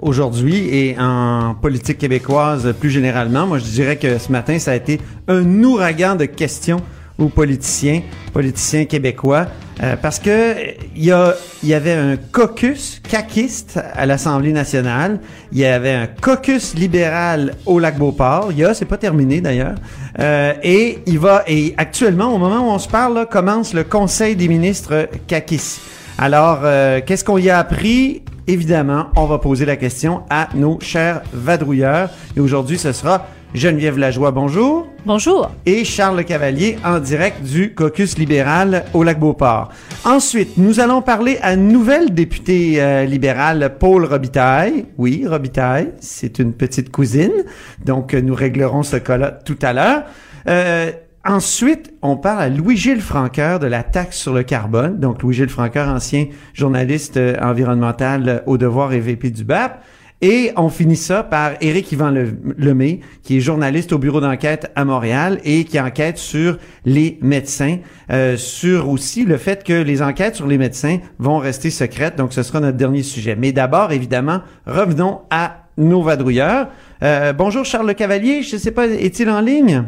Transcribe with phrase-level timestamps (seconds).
[0.00, 3.46] aujourd'hui et en politique québécoise plus généralement.
[3.46, 6.80] Moi, je dirais que ce matin, ça a été un ouragan de questions
[7.18, 9.46] aux politiciens, politiciens québécois,
[9.82, 10.54] euh, parce que
[10.94, 15.18] il y, a, y avait un caucus caquiste à l'Assemblée nationale,
[15.50, 19.40] il y avait un caucus libéral au lac Beauport, il y a, c'est pas terminé
[19.40, 19.74] d'ailleurs,
[20.20, 23.82] euh, et il va, et actuellement, au moment où on se parle, là, commence le
[23.82, 25.80] Conseil des ministres caquistes.
[26.18, 28.22] Alors, euh, qu'est-ce qu'on y a appris?
[28.48, 32.08] Évidemment, on va poser la question à nos chers vadrouilleurs.
[32.34, 34.86] Et aujourd'hui, ce sera Geneviève Lajoie, bonjour.
[35.04, 35.50] Bonjour.
[35.66, 39.68] Et Charles Cavalier en direct du caucus libéral au lac Beauport.
[40.06, 44.86] Ensuite, nous allons parler à une nouvelle députée euh, libérale, Paul Robitaille.
[44.96, 47.44] Oui, Robitaille, c'est une petite cousine.
[47.84, 50.04] Donc, nous réglerons ce cas-là tout à l'heure.
[50.48, 50.90] Euh,
[51.26, 54.98] Ensuite, on parle à Louis-Gilles Franqueur de la taxe sur le carbone.
[54.98, 59.82] Donc, Louis-Gilles Franqueur, ancien journaliste euh, environnemental euh, au devoir et VP du BAP.
[60.20, 64.70] Et on finit ça par Éric Yvan Le- Lemay, qui est journaliste au bureau d'enquête
[64.74, 67.78] à Montréal et qui enquête sur les médecins,
[68.10, 72.16] euh, sur aussi le fait que les enquêtes sur les médecins vont rester secrètes.
[72.16, 73.36] Donc, ce sera notre dernier sujet.
[73.36, 76.68] Mais d'abord, évidemment, revenons à nos vadrouilleurs.
[77.02, 79.84] Euh, bonjour Charles Le Cavalier, je ne sais pas, est-il en ligne?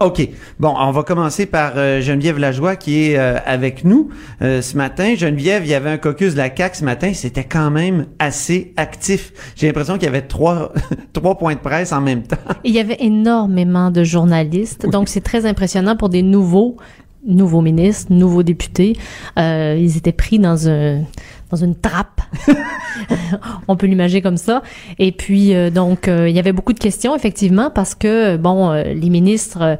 [0.00, 0.28] OK.
[0.58, 4.08] Bon, on va commencer par euh, Geneviève Lajoie qui est euh, avec nous
[4.42, 5.14] euh, ce matin.
[5.14, 7.12] Geneviève, il y avait un caucus de la CAQ ce matin.
[7.14, 9.32] C'était quand même assez actif.
[9.54, 10.72] J'ai l'impression qu'il y avait trois,
[11.12, 12.36] trois points de presse en même temps.
[12.64, 16.76] Il y avait énormément de journalistes, donc c'est très impressionnant pour des nouveaux
[17.26, 18.98] nouveaux ministres, nouveaux députés.
[19.38, 21.04] Ils étaient pris dans un
[21.54, 22.20] dans une trappe.
[23.68, 24.62] On peut l'imaginer comme ça.
[24.98, 28.70] Et puis euh, donc euh, il y avait beaucoup de questions effectivement parce que bon
[28.70, 29.78] euh, les ministres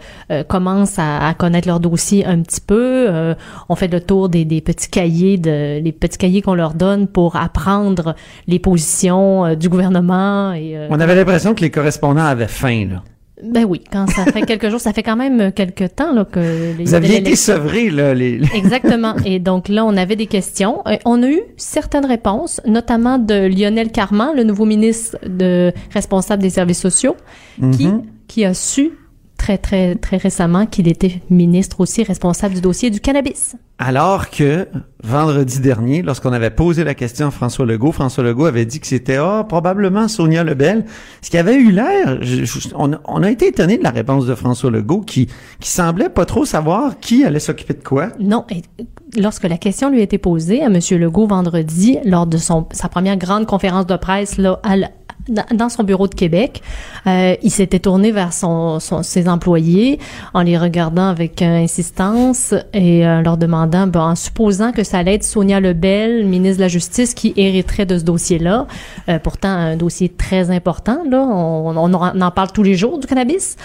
[0.49, 3.35] commencent à, connaître leur dossier un petit peu.
[3.69, 8.15] On fait le tour des, petits cahiers les petits cahiers qu'on leur donne pour apprendre
[8.47, 10.55] les positions du gouvernement
[10.91, 13.03] On avait l'impression que les correspondants avaient faim, là.
[13.43, 16.39] Ben oui, quand ça fait quelques jours, ça fait quand même quelques temps là que
[16.79, 18.39] les- Vous aviez été sevrés, là, les...
[18.39, 19.15] les- Exactement.
[19.25, 20.83] Et donc là, on avait des questions.
[20.87, 26.43] Euh, On a eu certaines réponses, notamment de Lionel Carman, le nouveau ministre de responsable
[26.43, 27.17] des services sociaux,
[27.73, 28.03] qui Mhm.
[28.29, 28.93] qui a su
[29.45, 33.57] très très très récemment qu'il était ministre aussi responsable du dossier du cannabis.
[33.79, 34.67] Alors que
[35.03, 38.87] vendredi dernier, lorsqu'on avait posé la question à François Legault, François Legault avait dit que
[38.87, 40.87] c'était ah, probablement Sonia Lebel,
[41.21, 42.19] ce qui avait eu l'air.
[42.75, 45.29] on, a- on a été étonné de la réponse de François Legault qui,
[45.61, 48.09] qui semblait pas trop savoir qui allait s'occuper de quoi.
[48.19, 48.63] Non, et
[49.21, 50.79] lorsque la question lui a été posée à M.
[50.93, 54.77] Legault vendredi, lors de son, sa première grande conférence de presse là, à
[55.29, 56.63] dans son bureau de Québec,
[57.07, 59.99] euh, il s'était tourné vers son, son- ses employés
[60.35, 64.99] en les regardant avec euh, insistance et euh, leur demandant, ben, en supposant que ça
[64.99, 68.67] allait être Sonia Lebel, ministre de la Justice, qui hériterait de ce dossier-là,
[69.09, 72.75] euh, pourtant un dossier très important, là, on, on en- on en parle tous les
[72.75, 73.57] jours du cannabis.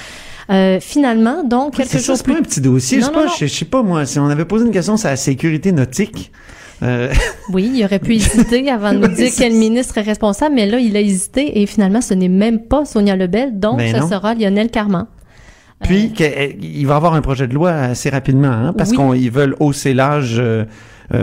[0.49, 2.97] Euh, finalement, donc, ça, jours c'est pas un petit dossier.
[2.99, 3.31] Non, c'est non, pas, non.
[3.39, 6.31] je, je sais pas moi, si on avait posé une question sur la sécurité nautique.
[6.83, 7.11] Euh,
[7.53, 10.79] Oui, il aurait pu hésiter avant de nous dire quel ministre est responsable, mais là,
[10.79, 14.09] il a hésité et finalement, ce n'est même pas Sonia Lebel, donc Ben ce non.
[14.09, 15.07] sera Lionel Carman.
[15.81, 19.19] Puis euh, il va avoir un projet de loi assez rapidement, hein, parce Oui.
[19.21, 20.65] qu'ils veulent hausser l'âge euh,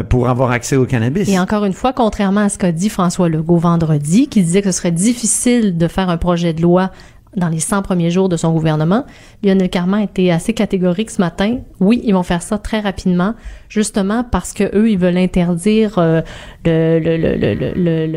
[0.08, 1.28] pour avoir accès au cannabis.
[1.28, 4.72] Et encore une fois, contrairement à ce qu'a dit François Legault vendredi, qui disait que
[4.72, 6.90] ce serait difficile de faire un projet de loi
[7.36, 9.04] dans les 100 premiers jours de son gouvernement,
[9.44, 11.58] Lionel Carman était assez catégorique ce matin.
[11.80, 13.34] Oui, ils vont faire ça très rapidement,
[13.68, 16.22] justement parce que eux, ils veulent interdire euh,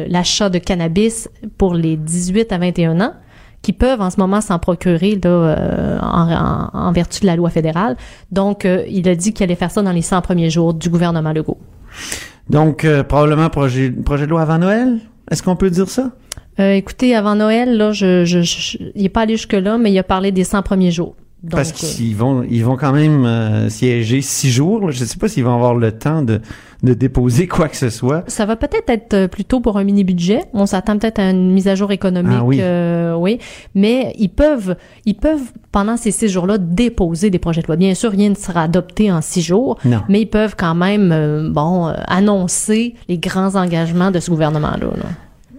[0.07, 3.13] l'achat de cannabis pour les 18 à 21 ans
[3.61, 7.97] qui peuvent en ce moment s'en procurer là, euh, en, vertu de la loi fédérale.
[8.31, 10.89] Donc, euh, il a dit qu'il allait faire ça dans les 100 premiers jours du
[10.89, 11.57] gouvernement Legault.
[12.49, 14.99] Donc, probablement projet de loi avant Noël?
[15.29, 16.11] Est-ce qu'on peut dire ça?
[16.59, 19.97] Euh, écoutez, avant Noël, là, je, je, je- il est pas allé jusque-là, mais il
[19.99, 21.15] a parlé des 100 premiers jours.
[21.41, 24.91] Donc, Parce euh, qu'ils vont, ils vont quand même euh, siéger six jours.
[24.91, 26.41] Je ne sais pas s'ils vont avoir le temps de,
[26.83, 28.25] de déposer quoi que ce soit.
[28.27, 30.41] ça va peut-être être euh, plutôt pour un mini budget.
[30.51, 32.57] On s'attend peut-être à une mise à jour économique, Ah oui.
[32.59, 33.37] euh, oui.
[33.73, 34.75] Mais ils peuvent,
[35.05, 37.77] ils peuvent pendant ces six jours-là déposer des projets de loi.
[37.77, 40.01] Bien sûr, rien ne sera adopté en six jours, Non.
[40.09, 44.87] mais ils peuvent quand même, euh, bon, euh, annoncer les grands engagements de ce gouvernement-là.
[44.97, 45.09] là.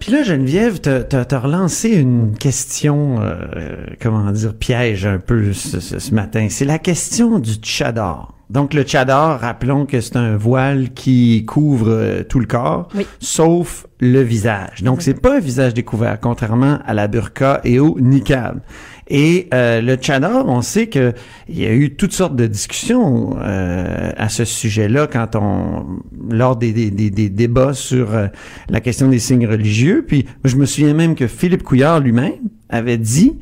[0.01, 5.79] Puis là, Geneviève, t'as as, relancé une question, euh, comment dire, piège un peu ce,
[5.79, 6.47] ce matin.
[6.49, 8.33] C'est la question du tchador.
[8.49, 12.89] Donc le tchador, rappelons que c'est un voile qui couvre euh, tout le corps,
[13.19, 14.81] sauf le visage.
[14.81, 18.59] Donc c'est pas un visage découvert, contrairement à la burqa et au niqab.
[19.13, 21.13] Et euh, le tchador, on sait que
[21.49, 25.85] il y a eu toutes sortes de discussions euh, à ce sujet-là quand on
[26.29, 28.09] lors des, des, des, débats sur
[28.69, 30.05] la question des signes religieux.
[30.07, 33.33] Puis je me souviens même que Philippe Couillard lui-même avait dit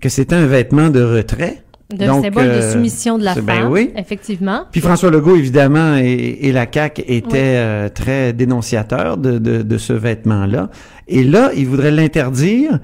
[0.00, 1.62] que c'était un vêtement de retrait
[1.94, 3.90] de symbole de euh, soumission de la ben femme, oui.
[3.96, 4.64] effectivement.
[4.70, 9.94] Puis François Legault, évidemment, et, la CAQ étaient euh, très dénonciateurs de, de, de ce
[9.94, 10.68] vêtement-là.
[11.06, 12.78] Et là, ils voudraient l'interdire euh,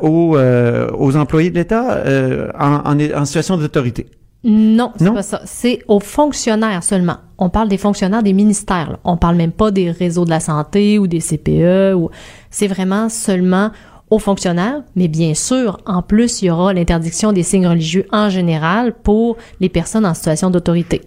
[0.00, 2.02] aux, aux employés de l'État
[2.58, 4.06] en, en, en, situation d'autorité?
[4.44, 5.42] Non, c'est pas ça.
[5.44, 7.16] C'est aux fonctionnaires seulement.
[7.38, 8.92] On parle des fonctionnaires des ministères.
[8.92, 8.98] Là.
[9.04, 11.94] On parle même pas des réseaux de la santé ou des CPE.
[11.96, 12.10] Ou...
[12.50, 13.70] C'est vraiment seulement
[14.10, 18.30] aux fonctionnaires, mais bien sûr, en plus, il y aura l'interdiction des signes religieux en
[18.30, 21.02] général pour les personnes en situation d'autorité.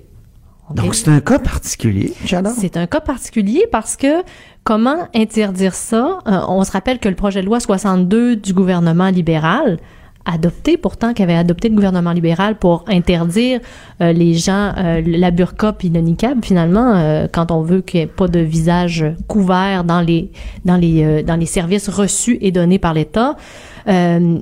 [0.76, 2.54] Donc, c'est un cas particulier, j'adore.
[2.58, 4.24] C'est un cas particulier parce que
[4.64, 6.20] comment interdire ça?
[6.28, 9.78] Euh, on se rappelle que le projet de loi 62 du gouvernement libéral
[10.26, 13.60] adopté pourtant qu'avait adopté le gouvernement libéral pour interdire
[14.02, 18.00] euh, les gens euh, la burqa puis le niqab finalement euh, quand on veut qu'il
[18.00, 20.32] n'y ait pas de visage couvert dans les
[20.66, 23.36] dans les dans les services reçus et donnés par l'État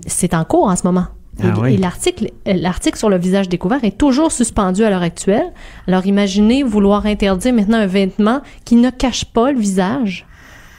[0.05, 1.05] c'est en cours en ce moment
[1.43, 5.51] ah et, l'article l'article sur le visage découvert est toujours suspendu à l'heure actuelle
[5.87, 10.25] alors imaginez vouloir interdire maintenant un vêtement qui ne cache pas le visage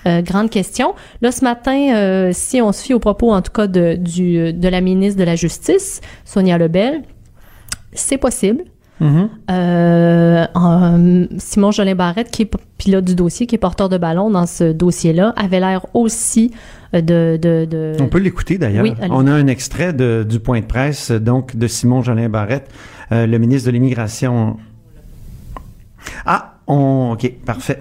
[0.07, 0.95] euh, grande question.
[1.21, 4.53] Là, ce matin, euh, si on se fie aux propos, en tout cas, de, du,
[4.53, 7.03] de la ministre de la Justice, Sonia Lebel,
[7.93, 8.65] c'est possible.
[9.03, 9.29] Mm-hmm.
[9.51, 14.47] euh, Simon Jolin Barrette, qui est pilote du dossier, qui est porteur de ballon dans
[14.47, 16.51] ce dossier-là, avait l'air aussi
[16.93, 17.97] de, de, de...
[18.01, 18.83] On peut l'écouter d'ailleurs.
[18.83, 22.71] Oui, on a un extrait de, du point de presse donc de Simon Jolin Barrette,
[23.13, 24.57] euh, le ministre de l'immigration.
[26.27, 27.13] Ah, on...
[27.13, 27.81] ok, parfait.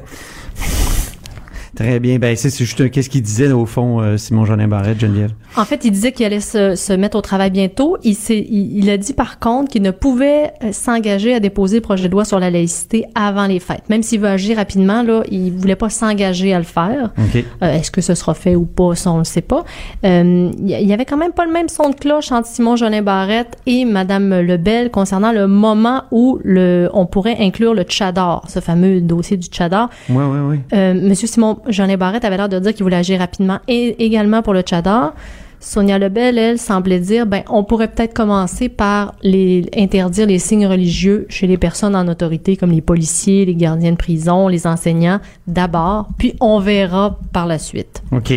[1.79, 2.19] Très bien.
[2.19, 5.31] Ben, c'est juste qu'est-ce qu'il disait au fond, euh, Simon Jeanin Barrette, Geneviève?
[5.55, 7.95] En fait, il disait qu'il allait se, se, mettre au travail bientôt.
[8.03, 11.81] Il, il, il a dit par contre qu'il ne pouvait euh, s'engager à déposer le
[11.81, 13.83] projet de loi sur la laïcité avant les fêtes.
[13.87, 17.13] Même s'il veut agir rapidement, là, il voulait pas s'engager à le faire.
[17.17, 19.63] Euh, est-ce que ce sera fait ou pas, ça on le sait pas.
[20.03, 23.57] il y avait quand même pas le même son de cloche entre Simon Jeanin Barrette
[23.65, 28.99] et Madame Lebel concernant le moment où le, on pourrait inclure le Tchadar, ce fameux
[28.99, 29.89] dossier du Tchadar.
[30.09, 30.77] Oui, oui, oui.
[30.93, 34.53] Monsieur Simon Jean Barrette avait l'air de dire qu'il voulait agir rapidement et également pour
[34.53, 35.13] le Tchadar.
[35.61, 40.65] Sonia Lebel, elle, semblait dire, ben, on pourrait peut-être commencer par les, interdire les signes
[40.65, 45.19] religieux chez les personnes en autorité, comme les policiers, les gardiens de prison, les enseignants,
[45.47, 48.01] d'abord, puis on verra par la suite.
[48.11, 48.33] OK.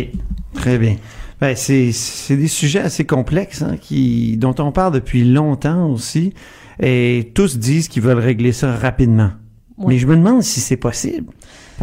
[0.53, 0.97] Très bien.
[1.39, 1.91] Ben, c'est,
[2.29, 6.33] des sujets assez complexes, hein, qui, dont on parle depuis longtemps aussi,
[6.81, 9.31] et tous disent qu'ils veulent régler ça rapidement.
[9.77, 11.31] Mais je me demande si c'est possible.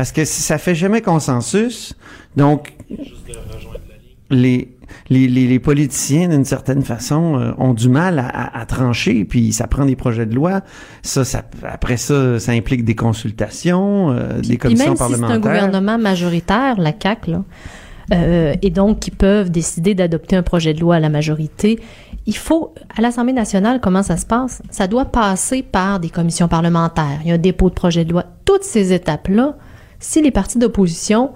[0.00, 1.94] Parce que si ça fait jamais consensus,
[2.34, 2.72] donc
[4.30, 4.74] les,
[5.10, 9.66] les, les, politiciens, d'une certaine façon, euh, ont du mal à, à, trancher, puis ça
[9.66, 10.62] prend des projets de loi.
[11.02, 15.32] Ça, ça après ça, ça implique des consultations, euh, des commissions puis même Si c'est
[15.34, 17.44] un gouvernement majoritaire, la CAC, là,
[18.14, 21.78] euh, et donc qui peuvent décider d'adopter un projet de loi à la majorité.
[22.24, 24.62] Il faut, à l'Assemblée nationale, comment ça se passe?
[24.70, 27.18] Ça doit passer par des commissions parlementaires.
[27.22, 28.24] Il y a un dépôt de projet de loi.
[28.46, 29.58] Toutes ces étapes-là,
[30.00, 31.32] si les partis d'opposition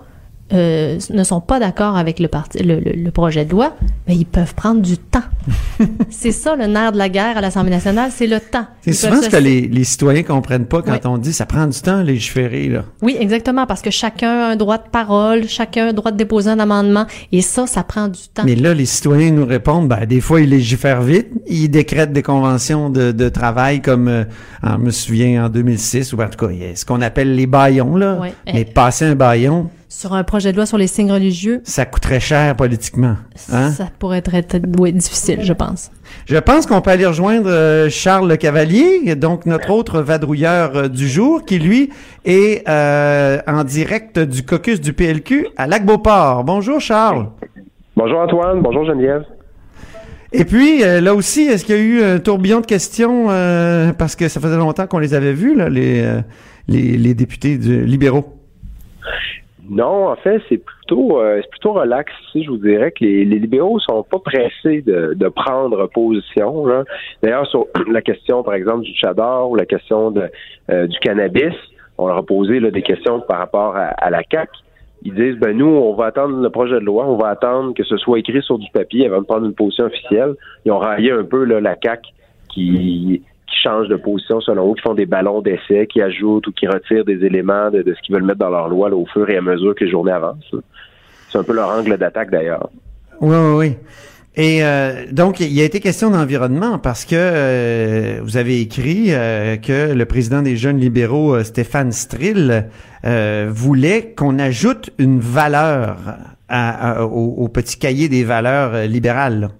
[0.54, 3.74] euh, ne sont pas d'accord avec le, parti, le, projet de loi,
[4.06, 5.22] ben, ils peuvent prendre du temps.
[6.10, 8.66] c'est ça le nerf de la guerre à l'Assemblée nationale, c'est le temps.
[8.82, 11.80] C'est souvent ce que les, les, citoyens comprennent pas quand on dit ça prend du
[11.80, 12.68] temps légiférer.
[12.68, 12.84] Là.
[13.02, 16.16] Oui, exactement, parce que chacun a un droit de parole, chacun a un droit de
[16.16, 18.42] déposer un amendement, et ça, ça prend du temps.
[18.44, 22.22] Mais là, les citoyens nous répondent, ben, des fois, ils légifèrent vite, ils décrètent des
[22.22, 24.24] conventions de, de travail comme, euh,
[24.62, 28.18] je me souviens, en 2006, ou en tout cas, ce qu'on appelle les baillons, là.
[28.46, 31.60] Mais passer un baillon, sur un projet de loi sur les signes religieux.
[31.62, 33.14] Ça coûterait cher politiquement.
[33.52, 33.70] Hein?
[33.70, 34.58] Ça pourrait être,
[34.90, 35.92] difficile, je pense.
[36.26, 40.88] Je pense qu'on peut aller rejoindre euh, Charles Le Cavalier, donc notre autre vadrouilleur euh,
[40.88, 41.90] du jour, qui lui
[42.24, 46.42] est euh, en direct du caucus du PLQ à Lac-Beauport.
[46.42, 47.28] Bonjour Charles.
[47.96, 49.22] Bonjour Antoine, bonjour Geneviève.
[50.32, 53.26] Et puis, là aussi, est-ce qu'il y a eu un tourbillon de questions,
[53.96, 56.04] parce que ça faisait longtemps qu'on les avait vus, là, les,
[56.66, 58.34] les, les députés libéraux?
[59.70, 62.12] Non, en fait, c'est plutôt euh, c'est plutôt relax.
[62.34, 66.66] Je vous dirais que les, les libéraux sont pas pressés de, de prendre position.
[67.22, 70.30] D'ailleurs, sur la question, par exemple, du chador ou la question de,
[70.70, 71.54] euh, du cannabis,
[71.96, 74.50] on leur a posé là, des questions par rapport à, la CAC.
[75.02, 77.84] ils disent ben nous, on va attendre le projet de loi, on va attendre que
[77.84, 80.34] ce soit écrit sur du papier avant de prendre une position officielle.
[80.64, 82.02] Ils ont raillé un peu là, la CAC
[82.50, 83.22] qui
[83.62, 87.04] changent de position selon eux, qui font des ballons d'essai, qui ajoutent ou qui retirent
[87.04, 89.74] des éléments de, ce qu'ils veulent mettre dans leur loi au fur et à mesure
[89.74, 90.54] que les journées avancent.
[91.30, 92.70] C'est un peu leur angle d'attaque d'ailleurs.
[93.20, 93.76] Oui, oui, oui.
[94.36, 99.56] Et euh, donc, il a été question d'environnement parce que euh, vous avez écrit euh,
[99.56, 102.66] que le président des jeunes libéraux, Stéphane Strill,
[103.48, 105.96] voulait qu'on ajoute une valeur
[107.10, 109.50] au, petit cahier des valeurs libérales.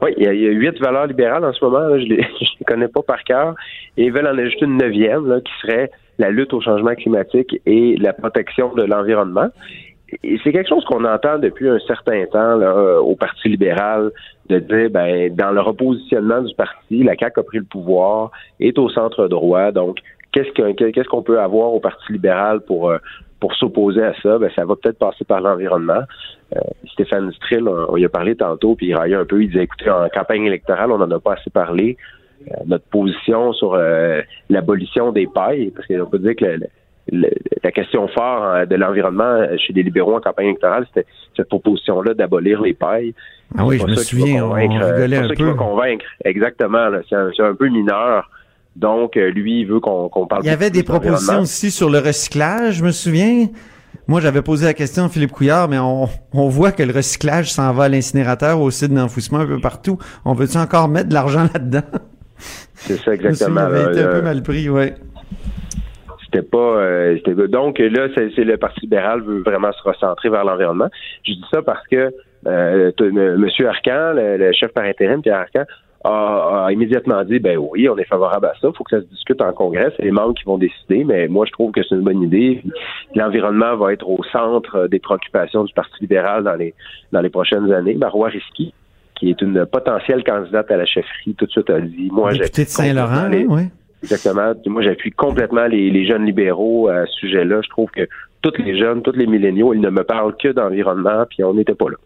[0.00, 1.98] Oui, il y, a, huit valeurs libérales en ce moment.
[1.98, 2.26] je ne les,
[2.66, 3.54] connais pas par cœur.
[3.96, 7.96] Et ils veulent en ajouter une neuvième, qui serait la lutte au changement climatique et
[7.96, 9.48] la protection de l'environnement.
[10.22, 14.10] Et c'est quelque chose qu'on entend depuis un certain temps là, au Parti libéral,
[14.48, 18.78] de dire, ben, dans le repositionnement du parti, la CAQ a pris le pouvoir, est
[18.78, 19.98] au centre droit, donc
[20.32, 22.98] qu'est-ce qu'on peut avoir au Parti libéral pour euh,
[23.40, 26.02] pour s'opposer à ça, ben, ça va peut-être passer par l'environnement.
[26.56, 26.60] Euh,
[26.92, 29.90] Stéphane Strill, on, y a parlé tantôt, puis il raillait un peu, il disait, écoutez,
[29.90, 31.96] en campagne électorale, on n'en a pas assez parlé.
[32.50, 36.58] Euh, notre position sur euh, l'abolition des pailles, parce qu'on peut dire que
[37.10, 42.60] la question forte de l'environnement chez les libéraux en campagne électorale, c'était cette proposition-là d'abolir
[42.60, 43.14] les pailles.
[43.56, 45.54] Ah oui, je me souviens, on rigolait un peu.
[45.54, 46.90] convaincre, exactement.
[47.08, 48.30] C'est un, peu mineur.
[48.76, 50.42] Donc, lui, il veut qu'on parle.
[50.44, 53.48] Il y avait des propositions aussi sur le recyclage, je me souviens.
[54.06, 56.06] Moi, j'avais posé la question à Philippe Couillard, mais on,
[56.48, 59.98] voit que le recyclage s'en va à l'incinérateur, au site d'enfouissement, un peu partout.
[60.24, 61.82] On veut-tu encore mettre de l'argent là-dedans?
[62.38, 63.60] C'est ça, exactement.
[63.60, 64.94] Ça avait été un peu mal pris, ouais.
[66.24, 66.58] C'était pas.
[66.58, 67.18] Euh,
[67.48, 70.88] donc là, c'est le Parti libéral veut vraiment se recentrer vers l'environnement.
[71.26, 72.12] Je dis ça parce que
[72.46, 73.48] euh, M.
[73.66, 75.64] Arcan, le, chef par intérim, Pierre Arcan,
[76.04, 78.68] a, immédiatement dit ben oui, on est favorable à ça.
[78.68, 79.92] Il faut que ça se discute en congrès.
[79.96, 82.62] C'est les membres qui vont décider, mais moi je trouve que c'est une bonne idée.
[83.14, 86.74] L'environnement va être au centre des préoccupations du Parti libéral dans les
[87.12, 87.94] dans les prochaines années.
[87.94, 88.72] Marois Risky,
[89.16, 92.48] qui est une potentielle candidate à la chefferie, tout de suite a dit moi j'ai
[92.48, 93.64] de Saint-Laurent, oui.
[94.02, 94.52] Exactement.
[94.66, 97.62] Moi, j'appuie complètement les, les, jeunes libéraux à ce sujet-là.
[97.64, 98.06] Je trouve que
[98.42, 101.74] tous les jeunes, tous les milléniaux, ils ne me parlent que d'environnement, puis on n'était
[101.74, 101.96] pas là.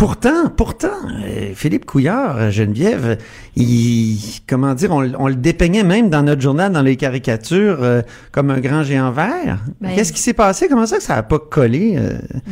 [0.00, 3.18] Pourtant, pourtant, euh, Philippe Couillard, euh, Geneviève,
[3.54, 4.16] il,
[4.48, 8.00] comment dire, on, le dépeignait même dans notre journal, dans les caricatures, euh,
[8.32, 9.58] comme un grand géant vert.
[9.78, 10.68] Ben, Qu'est-ce qui s'est passé?
[10.70, 11.98] Comment ça que ça n'a pas collé?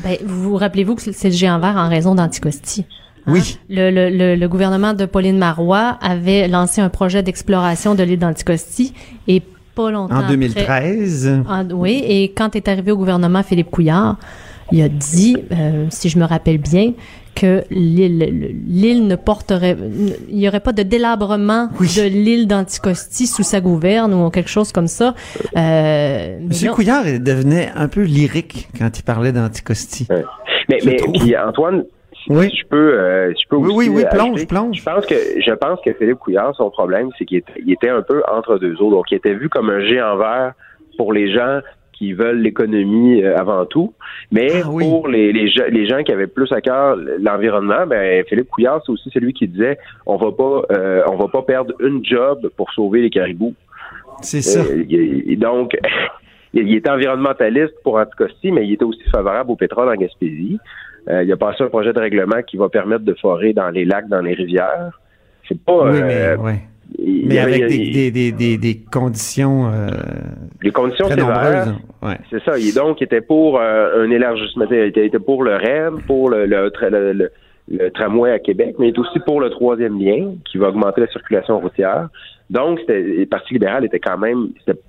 [0.04, 2.84] Ben, vous vous rappelez-vous que c'est le géant vert en raison d'Anticosti?
[3.26, 3.32] Hein?
[3.32, 3.58] Oui.
[3.70, 8.92] Le, le, le, gouvernement de Pauline Marois avait lancé un projet d'exploration de l'île d'Anticosti
[9.26, 9.42] et
[9.74, 11.44] pas longtemps En 2013.
[11.72, 14.18] oui, et quand est arrivé au gouvernement Philippe Couillard,
[14.70, 15.34] il a dit,
[15.88, 16.92] si je me rappelle bien,
[17.38, 19.76] que l'île ne porterait,
[20.28, 24.73] il n'y aurait pas de délabrement de l'île d'Anticosti sous sa gouverne ou quelque chose
[24.73, 25.14] comme ça.
[25.57, 30.09] Euh, Monsieur Couillard devenait un peu lyrique quand il parlait d'Anticosti.
[30.68, 31.85] Mais, mais puis Antoine,
[32.28, 32.50] oui.
[32.54, 34.76] je peux, euh, je peux oui, aussi oui, oui, plonge, plonge.
[34.76, 38.02] Je pense que, je pense que Philippe Couillard, son problème, c'est qu'il était, était, un
[38.02, 38.90] peu entre deux eaux.
[38.90, 40.52] Donc, il était vu comme un géant vert
[40.97, 41.61] pour les gens
[41.98, 43.92] qui veulent l'économie euh, avant tout.
[44.30, 48.48] Mais ah pour les, les, les, gens qui avaient plus à cœur l'environnement, ben Philippe
[48.48, 52.04] Couillard, c'est aussi celui qui disait on va pas euh, on va pas perdre une
[52.04, 53.54] job pour sauver les caribous.
[54.22, 54.60] C'est ça.
[54.60, 55.76] Euh, donc
[56.54, 60.58] il était environnementaliste pour Anticosti, mais il était aussi favorable au pétrole en Gaspésie.
[61.08, 64.08] il a passé un projet de règlement qui va permettre de forer dans les lacs,
[64.08, 65.00] dans les rivières.
[65.48, 66.36] C'est pas oui, mais,
[66.99, 69.71] mais avec des, des, des, des, conditions.
[69.73, 69.88] Euh,
[70.62, 71.75] les conditions sévères.
[72.02, 72.18] Ouais.
[72.30, 72.59] C'est ça.
[72.59, 74.64] Il donc était pour euh, un élargissement.
[74.71, 76.71] Il était pour le REM, pour le, le,
[77.68, 81.02] le, tramway à Québec, mais il est aussi pour le troisième lien qui va augmenter
[81.02, 82.09] la circulation routière.
[82.49, 84.49] Donc, le Parti libéral était quand même.
[84.61, 84.80] C'était,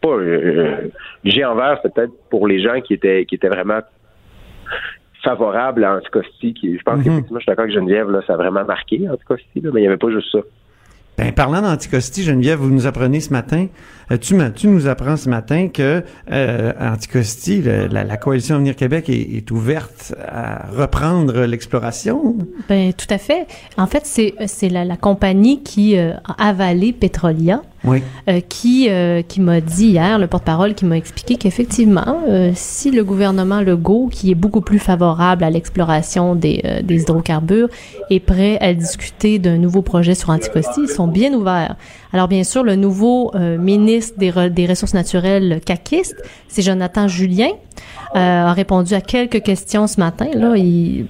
[0.00, 0.88] pas un,
[1.24, 3.80] géant vert, c'était peut-être pour les gens qui étaient qui étaient vraiment
[5.24, 6.54] favorables à Anticosti.
[6.54, 7.04] Qui, je pense mm-hmm.
[7.04, 9.82] qu'effectivement, je suis d'accord avec Geneviève, là, ça a vraiment marqué Anticosti, là, mais il
[9.82, 10.38] n'y avait pas juste ça.
[11.16, 13.66] Ben, parlant d'Anticosti, Geneviève, vous nous apprenez ce matin,
[14.10, 16.02] euh, tu, nous apprends ce matin que
[16.32, 22.36] euh, Anticosti, la, coalition Avenir Québec est, ouverte à reprendre l'exploration.
[22.68, 23.46] Ben tout à fait.
[23.76, 28.02] En fait, c'est c'est la, compagnie qui euh, a avalé Petrolia oui.
[28.28, 32.90] Euh, qui, euh, qui m'a dit hier, le porte-parole, qui m'a expliqué qu'effectivement, euh, si
[32.90, 37.68] le gouvernement Legault, qui est beaucoup plus favorable à l'exploration des, des hydrocarbures,
[38.10, 41.76] est prêt à discuter d'un nouveau projet sur Anticosti, ils sont bien ouverts.
[42.12, 46.16] Alors bien sûr, le nouveau ministre des, des Ressources naturelles caquiste,
[46.48, 47.50] c'est Jonathan Julien.
[48.14, 50.26] a répondu à quelques questions ce matin.
[50.34, 51.06] Là, il,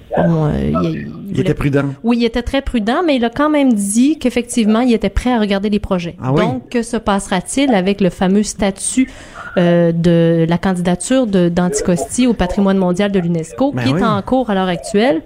[1.32, 1.86] il, était prudent.
[2.02, 5.32] Oui, il était très prudent, mais il a quand même dit qu'effectivement, il était prêt
[5.32, 6.16] à regarder les projets.
[6.22, 6.42] Ah oui?
[6.42, 9.08] Donc, que se passera-t-il avec le fameux statut
[9.56, 14.00] euh, de la candidature d'Anticosti au patrimoine mondial de l'UNESCO, Ben qui oui.
[14.00, 15.22] est en cours à l'heure actuelle?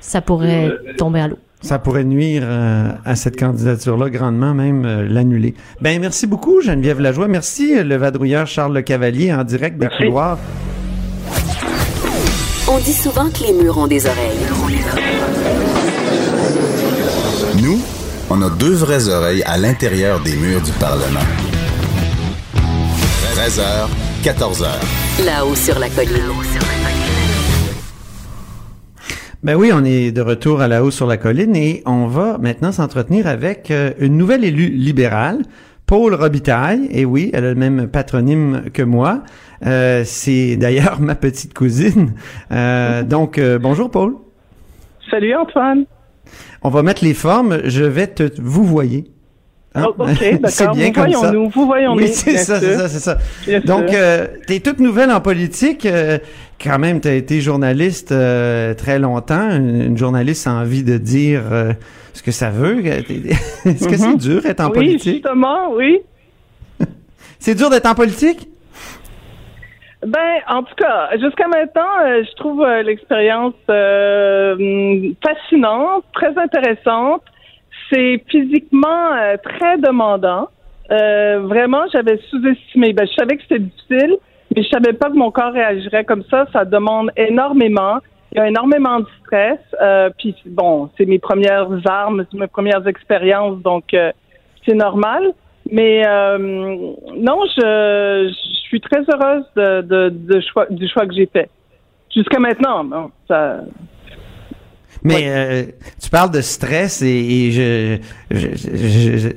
[0.00, 1.38] Ça pourrait tomber à l'eau.
[1.62, 5.54] Ça pourrait nuire euh, à cette candidature-là grandement, même euh, l'annuler.
[5.80, 7.28] Ben merci beaucoup Geneviève Lajoie.
[7.28, 10.38] Merci le vadrouilleur Charles Le Cavalier en direct des couloirs.
[12.68, 14.55] On dit souvent que les murs ont des oreilles.
[18.36, 21.20] On a deux vraies oreilles à l'intérieur des murs du Parlement.
[23.34, 23.88] 13h,
[24.22, 25.24] 14h.
[25.24, 26.22] Là-haut sur la colline.
[29.42, 32.36] Ben oui, on est de retour à la hausse sur la colline et on va
[32.38, 35.42] maintenant s'entretenir avec euh, une nouvelle élue libérale,
[35.86, 36.88] Paul Robitaille.
[36.90, 39.22] Et oui, elle a le même patronyme que moi.
[39.64, 42.14] Euh, c'est d'ailleurs ma petite cousine.
[42.52, 44.14] Euh, donc, euh, bonjour Paul.
[45.10, 45.86] Salut Antoine.
[46.62, 47.60] On va mettre les formes.
[47.64, 49.04] Je vais te vous voyez.
[49.78, 50.08] Oh, ok,
[50.48, 51.18] c'est bien Vous comme ça.
[51.18, 52.00] voyons-nous, vous voyons-nous.
[52.02, 53.18] Oui, c'est ça, c'est ça, c'est ça.
[53.46, 55.84] Bien Donc, euh, t'es toute nouvelle en politique.
[55.84, 56.18] euh,
[56.62, 59.50] quand même, t'as été journaliste euh, très longtemps.
[59.50, 61.72] Une, une journaliste a envie de dire euh,
[62.14, 62.86] ce que ça veut.
[62.86, 64.16] Est-ce que c'est Mhm.
[64.16, 65.14] dur d'être en oui, politique?
[65.24, 65.98] justement, oui.
[67.38, 68.48] C'est dur d'être en politique?
[70.06, 76.38] Ben, en tout cas, jusqu'à maintenant, euh, je trouve euh, l'expérience euh, hum, fascinante, très
[76.38, 77.22] intéressante.
[77.90, 80.48] C'est physiquement euh, très demandant.
[80.88, 82.92] Vraiment, j'avais sous-estimé.
[82.92, 84.16] Ben, je savais que c'était difficile,
[84.54, 86.46] mais je savais pas que mon corps réagirait comme ça.
[86.52, 87.98] Ça demande énormément.
[88.30, 89.58] Il y a énormément de stress.
[90.18, 93.96] Puis bon, c'est mes premières armes, mes premières expériences, donc
[94.64, 95.32] c'est normal.
[95.70, 101.14] Mais euh, non, je, je suis très heureuse de, de, de choix, du choix que
[101.14, 101.48] j'ai fait.
[102.14, 103.60] Jusqu'à maintenant, non, ça,
[105.02, 105.64] Mais euh,
[106.02, 107.98] tu parles de stress et, et je,
[108.30, 109.28] je, je, je-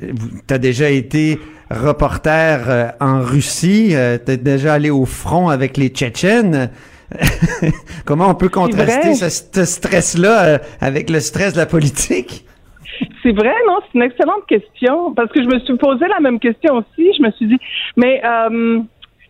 [0.48, 5.90] t'as déjà été reporter euh, en Russie, euh, t'es déjà allé au front avec les
[5.90, 6.70] Tchétchènes.
[8.06, 12.46] Comment on peut contraster ce, ce stress-là avec le stress de la politique?
[13.24, 15.14] C'est vrai, non, c'est une excellente question.
[15.14, 17.14] Parce que je me suis posé la même question aussi.
[17.14, 17.60] Je me suis dit,
[17.96, 18.80] mais euh,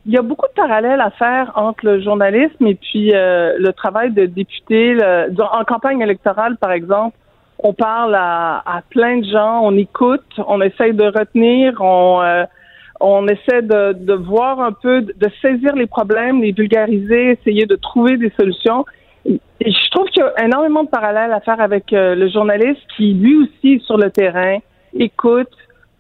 [0.06, 3.72] il y a beaucoup de parallèles à faire entre le journalisme et puis euh, le
[3.74, 4.98] travail de député.
[5.40, 7.18] En campagne électorale, par exemple,
[7.60, 12.46] on parle à, plein de gens, on écoute, on essaye de retenir, on, euh,
[13.02, 18.16] on essaie de voir un peu, de saisir les problèmes, les vulgariser, essayer de trouver
[18.18, 18.86] des solutions.
[19.30, 23.14] Je trouve qu'il y a énormément de parallèles à faire avec euh, le journaliste qui,
[23.14, 24.58] lui aussi, sur le terrain,
[24.94, 25.50] écoute,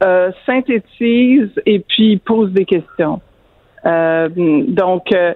[0.03, 3.21] euh, synthétise et puis pose des questions.
[3.85, 5.33] Euh, donc, euh,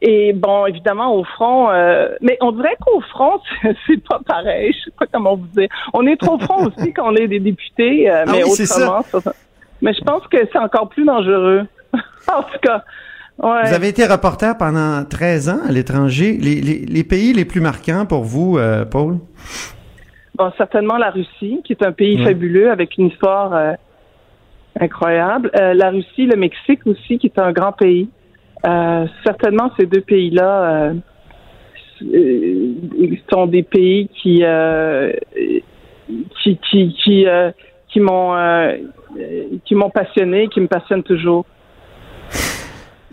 [0.00, 3.40] et bon, évidemment, au front, euh, mais on dirait qu'au front,
[3.86, 4.72] c'est- pas pareil.
[4.72, 5.68] Je sais pas comment vous dire.
[5.94, 9.02] On est trop front aussi quand on est des députés, euh, Ah mais oui, autrement.
[9.02, 9.32] ça-
[9.80, 11.62] mais je pense que c'est encore plus dangereux.
[11.92, 12.84] en tout cas,
[13.38, 13.62] ouais.
[13.68, 16.36] Vous avez été reporter pendant 13 ans à l'étranger.
[16.40, 19.18] Les, les, les pays les plus marquants pour vous, euh, Paul?
[20.36, 22.24] Bon, certainement la Russie, qui est un pays Ouais.
[22.24, 23.72] fabuleux avec une histoire euh,
[24.80, 25.50] incroyable.
[25.60, 28.08] Euh, la Russie, le Mexique aussi, qui est un grand pays.
[29.24, 30.92] Certainement, ces deux pays-là
[33.30, 34.44] sont des pays qui
[36.42, 37.26] qui qui qui,
[37.88, 38.36] qui m'ont
[39.64, 41.44] qui m'ont passionné, qui me passionnent toujours.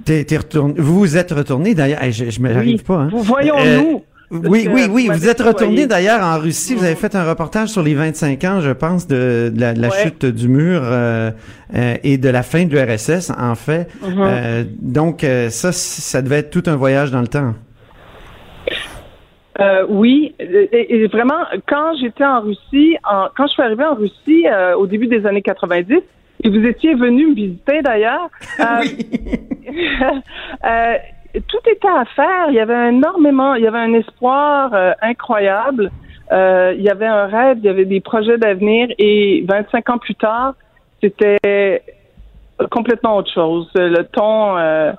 [0.05, 2.01] T'es, t'es retourné, vous êtes retourné d'ailleurs.
[2.03, 2.83] Hey, je, je me arrive Oui.
[2.85, 2.95] pas.
[2.95, 3.09] Hein.
[3.11, 4.03] Vous voyons-nous.
[4.31, 5.09] Oui, que oui, vous oui.
[5.11, 6.75] Vous êtes retourné d'ailleurs en Russie.
[6.75, 9.81] Vous avez fait un reportage sur les 25 ans, je pense, de, de la, de
[9.81, 10.03] la Ouais.
[10.03, 11.31] chute du mur euh,
[11.75, 13.87] euh, et de la fin de l'URSS, en fait.
[14.03, 14.15] Mhm.
[14.19, 17.55] Euh, donc, euh, ça, ça devait être tout un voyage dans le temps.
[19.59, 23.95] Euh, oui, et, et vraiment, quand j'étais en Russie, en, quand je suis arrivée en
[23.95, 25.95] Russie euh, au début des années 90,
[26.41, 28.29] et vous étiez venu me visiter d'ailleurs,
[28.61, 28.63] euh,
[30.65, 30.97] euh,
[31.47, 32.49] tout était à faire.
[32.49, 35.91] Il y avait énormément, il y avait un espoir euh, incroyable.
[36.31, 39.97] Euh, il y avait un rêve, il y avait des projets d'avenir, et 25 ans
[39.97, 40.53] plus tard,
[41.01, 41.81] c'était
[42.69, 43.67] complètement autre chose.
[43.73, 44.91] Le ton, euh,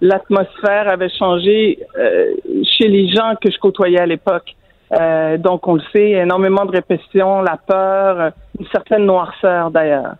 [0.00, 2.32] l'atmosphère avait changé euh,
[2.64, 4.54] chez les gens que je côtoyais à l'époque.
[5.40, 10.14] Donc, on le sait, énormément de répétitions, la peur, une certaine noirceur d'ailleurs.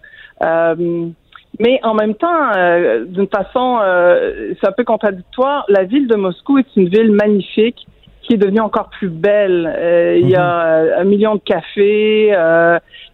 [1.61, 6.15] Mais en même temps, euh, d'une façon, euh, c'est un peu contradictoire, la ville de
[6.15, 7.87] Moscou est une ville magnifique
[8.23, 9.73] qui est devenue encore plus belle.
[9.77, 12.29] Euh, Il y a euh, un million de cafés,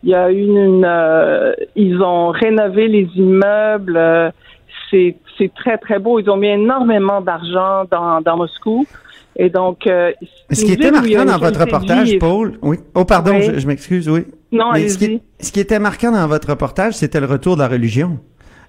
[0.02, 3.98] il y a une, une, ils ont rénové les immeubles.
[4.90, 5.14] c'est
[5.54, 6.18] très, très beau.
[6.18, 8.86] Ils ont mis énormément d'argent dans, dans Moscou.
[9.36, 12.76] Et donc, ce qui était marquant dans votre reportage, Paul, oui.
[12.94, 14.26] Oh, pardon, je, m'excuse, oui.
[14.52, 17.68] Non, ce qui, ce qui était marquant dans votre reportage, c'était le retour de la
[17.68, 18.20] religion.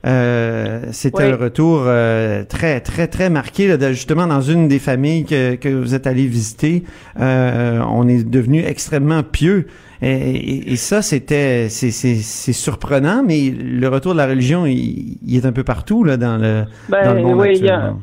[0.06, 5.26] Euh, c'était le retour euh, très très très marqué là, justement dans une des familles
[5.26, 6.84] que, que vous êtes allé visiter.
[7.20, 9.66] Euh, on est devenu extrêmement pieux
[10.04, 15.46] et, et, ça c'était c'est, c'est, surprenant, mais le retour de la religion il, est
[15.46, 17.96] un peu partout là dans le ben, dans le monde oui, Il y a,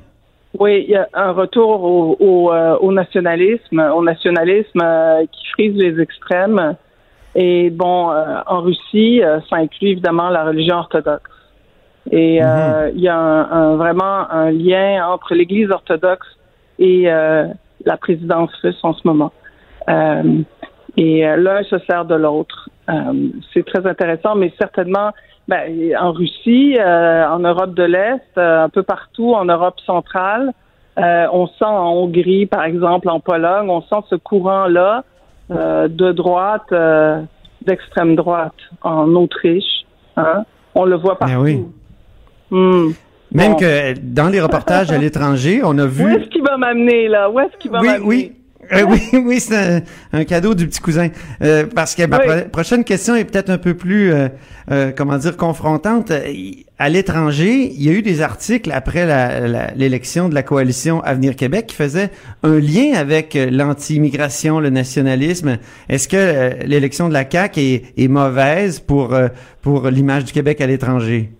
[0.58, 4.82] oui, il y a un retour au, au, au nationalisme, au nationalisme
[5.30, 6.74] qui frise les extrêmes.
[7.34, 8.10] Et bon,
[8.46, 11.31] en Russie, ça inclut évidemment la religion orthodoxe.
[12.10, 12.92] Et euh, mhm.
[12.96, 16.26] il y a un, vraiment un lien entre l'Église orthodoxe
[16.78, 17.46] et euh,
[17.84, 19.32] la présidence russe en ce moment.
[19.88, 20.42] Euh,
[20.96, 22.68] et l'un se sert de l'autre.
[23.54, 25.12] c'est très intéressant, mais certainement
[25.48, 30.52] ben, en Russie, en Europe de l'Est, un peu partout en Europe centrale,
[30.98, 35.04] on sent en Hongrie, par exemple, en Pologne, on sent ce courant-là
[35.48, 36.74] de droite,
[37.62, 39.86] d'extrême droite, en Autriche.
[40.18, 40.44] Hein.
[40.74, 41.72] On le voit partout.
[42.52, 42.92] Hmm.
[43.32, 46.04] Même que dans les reportages à l'étranger, on a vu.
[46.04, 47.30] Où est-ce qu'il va m'amener là?
[47.30, 48.04] Où est-ce qu'il va oui, m'amener?
[48.06, 48.32] Oui,
[48.72, 51.08] euh, oui, oui, c'est un, cadeau du petit cousin.
[51.42, 54.28] Euh, parce que ma prochaine question est peut-être un peu plus, euh,
[54.70, 56.12] euh comment dire, confrontante.
[56.78, 59.06] À l'étranger, il y a eu des articles après
[59.76, 62.10] l'élection de la coalition Avenir Québec qui faisaient
[62.42, 65.58] un lien avec l'anti-immigration, le nationalisme.
[65.88, 69.16] Est-ce que l'élection de la CAQ est, est mauvaise pour
[69.60, 71.30] pour l'image du Québec à l'étranger?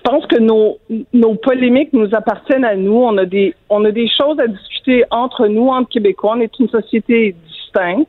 [0.00, 2.96] Je pense que nos, polémiques nous appartiennent à nous.
[2.96, 6.34] On a des, on a des choses à discuter entre nous, entre Québécois.
[6.36, 8.08] On est une société distincte.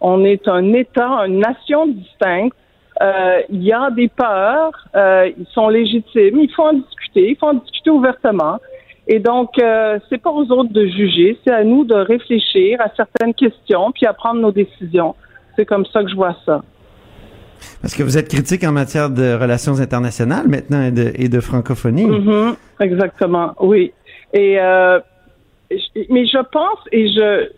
[0.00, 2.56] On est un État, une nation distincte.
[3.00, 6.40] Euh, il y a des peurs, euh, ils sont légitimes.
[6.40, 7.30] Il faut en discuter.
[7.30, 8.58] Il faut en discuter ouvertement.
[9.06, 11.38] Et donc, euh, c'est pas aux autres de juger.
[11.44, 15.14] C'est à nous de réfléchir à certaines questions puis à prendre nos décisions.
[15.54, 16.62] C'est comme ça que je vois ça.
[17.82, 22.06] Parce que vous êtes critique en matière de relations internationales maintenant et de, francophonie.
[22.06, 22.54] Mm-hmm.
[22.80, 23.92] exactement, oui.
[24.32, 25.00] Et euh,
[26.10, 27.48] mais je pense et je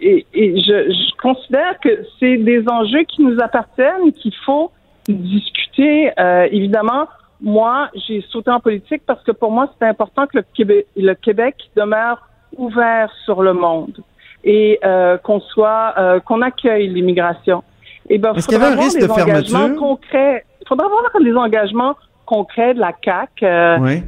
[0.00, 4.70] je, considère que c'est des enjeux qui nous appartiennent, qu'il faut
[5.08, 6.10] discuter.
[6.18, 7.06] Euh, évidemment,
[7.40, 12.28] moi, j'ai sauté en politique parce que pour moi, c'est important que le Québec, demeure
[12.56, 13.98] ouvert sur le monde
[14.42, 17.62] et euh, qu'on soit, qu'on accueille l'immigration.
[18.08, 19.76] Eh ben, Est-ce qu'il y avait un risque de fermeture?
[19.76, 20.44] Concrets.
[20.60, 21.96] Il faudra avoir des engagements
[22.30, 23.30] concrets de la CAC.
[23.42, 24.02] Euh, oui.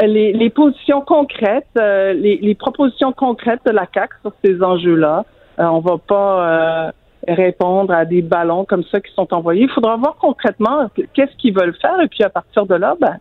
[0.00, 5.24] Les, les, positions concrètes, euh, les, les, propositions concrètes de la CAC sur ces enjeux-là.
[5.58, 6.92] Euh, on va pas
[7.26, 9.64] répondre à des ballons comme ça qui sont envoyés.
[9.64, 13.16] Il faudra voir concrètement qu'est-ce qu'ils veulent faire et puis à partir de là, ben,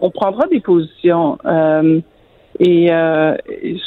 [0.00, 1.38] on prendra des positions.
[2.58, 2.90] et,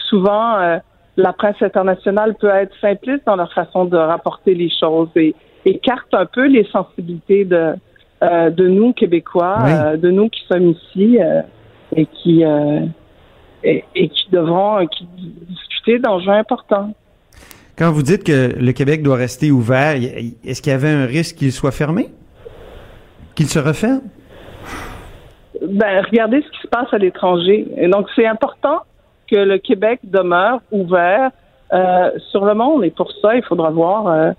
[0.09, 0.79] souvent,
[1.17, 6.13] la presse internationale peut être simpliste dans leur façon de rapporter les choses et écarte
[6.13, 7.73] un peu les sensibilités de,
[8.21, 11.41] euh, de nous, Québécois, euh, de nous qui sommes ici euh,
[11.95, 12.43] et qui
[13.63, 15.07] et, qui devront qui
[15.47, 16.93] discuter d'enjeux importants.
[17.77, 19.95] Quand vous dites que le Québec doit rester ouvert,
[20.45, 22.09] est-ce qu'il y avait un risque qu'il soit fermé?
[23.35, 24.01] Qu'il se referme?
[25.65, 27.67] Ben, regardez ce qui se passe à l'étranger.
[27.77, 28.79] Et donc, c'est important
[29.29, 31.31] que le Québec demeure ouvert
[32.31, 32.83] sur le monde.
[32.83, 34.31] Et pour ça, il faudra voir euh,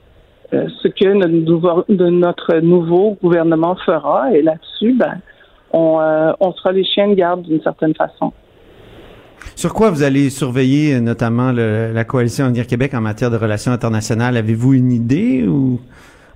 [0.51, 4.33] ce que notre, nouveau gouvernement fera.
[4.33, 5.21] Et là-dessus, ben,
[5.73, 8.33] on, euh, on sera les chiens de garde d'une certaine façon.
[9.55, 13.73] Sur quoi vous allez surveiller euh, notamment la coalition Avenir Québec en matière de relations
[13.73, 14.37] internationales?
[14.37, 15.81] Avez-vous une idée ou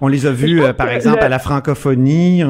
[0.01, 2.43] on les a vus, par exemple, à la francophonie,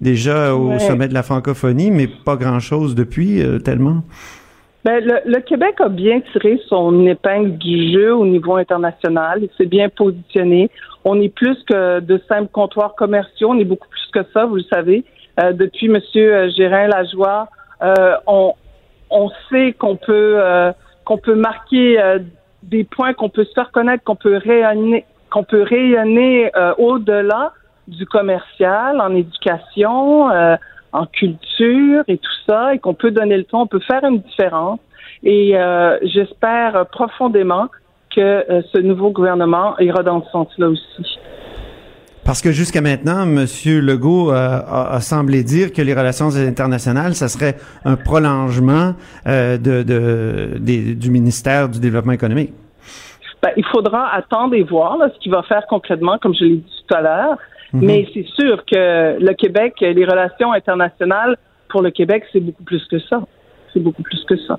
[0.00, 4.02] déjà au sommet de la francophonie, mais pas grand-chose depuis tellement?
[4.84, 9.40] Ben, le, le, Québec a bien tiré son épingle du jeu au niveau international.
[9.42, 10.70] Il s'est bien positionné.
[11.04, 13.50] On est plus que de simples comptoirs commerciaux.
[13.50, 15.04] On est beaucoup plus que ça, vous le savez.
[15.42, 17.48] Euh, depuis euh, Gérin Lajoie,
[17.82, 18.54] euh, on,
[19.10, 20.72] on sait qu'on peut euh,
[21.04, 22.18] qu'on peut marquer euh,
[22.62, 27.52] des points, qu'on peut se faire connaître, qu'on peut rayonner, qu'on peut rayonner au-delà
[27.88, 30.30] du commercial, en éducation,
[30.94, 34.20] en culture et tout ça, et qu'on peut donner le ton, on peut faire une
[34.20, 34.78] différence.
[35.24, 37.66] Et euh, j'espère profondément
[38.14, 41.18] que euh, ce nouveau gouvernement ira dans ce sens-là aussi.
[42.24, 43.44] Parce que jusqu'à maintenant, M.
[43.82, 48.94] Legault euh, a, semblé dire que les relations internationales, ça serait un prolongement
[49.26, 52.52] de, de, du ministère du Développement économique.
[53.42, 56.82] Ben, il faudra attendre et voir ce qu'il va faire concrètement, comme je l'ai dit
[56.88, 57.36] tout à l'heure.
[57.74, 57.84] Mhm.
[57.84, 61.36] Mais c'est sûr que le Québec, les relations internationales
[61.68, 63.22] pour le Québec, c'est beaucoup plus que ça.
[63.72, 64.58] C'est beaucoup plus que ça.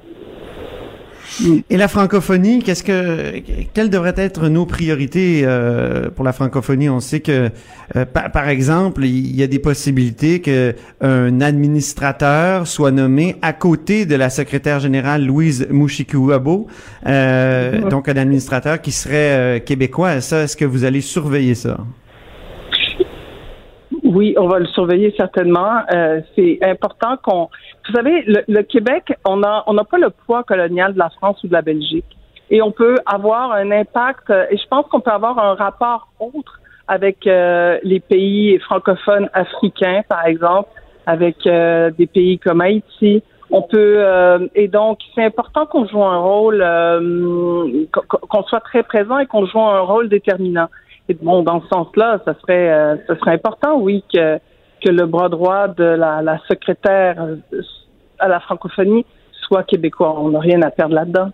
[1.70, 3.40] Et la francophonie, qu'est-ce que
[3.74, 6.88] quelles devraient être nos priorités euh, pour la francophonie?
[6.90, 7.50] On sait que,
[7.96, 13.54] euh, par, par, exemple, il y a des possibilités que un administrateur soit nommé à
[13.54, 16.68] côté de la secrétaire générale Louise Mouchikouabo,
[17.08, 20.22] euh, donc un administrateur qui serait québécois.
[20.22, 21.78] Ça, est-ce que vous allez surveiller ça?
[24.06, 25.80] Oui, on va le surveiller certainement.
[25.92, 27.50] Euh, c'est important qu'on.
[27.88, 31.10] Vous savez, le, le Québec, on a, on n'a pas le poids colonial de la
[31.10, 32.06] France ou de la Belgique,
[32.52, 34.30] et on peut avoir un impact.
[34.30, 39.28] euh, Et je pense qu'on peut avoir un rapport autre avec euh, les pays francophones
[39.34, 40.70] africains, par exemple,
[41.08, 43.24] avec euh, des pays comme Haïti.
[43.50, 47.86] On peut euh, et donc c'est important qu'on joue un rôle, euh,
[48.30, 50.68] qu'on soit très présent et qu'on joue un rôle déterminant.
[51.10, 54.38] Et bon, dans ce sens-là, ça serait, euh, ça serait important, oui, que,
[54.84, 57.62] que le bras droit de la, la secrétaire euh,
[58.20, 59.06] à la francophonie
[59.42, 60.16] soit québécois.
[60.20, 61.30] On n'a rien à perdre là-dedans.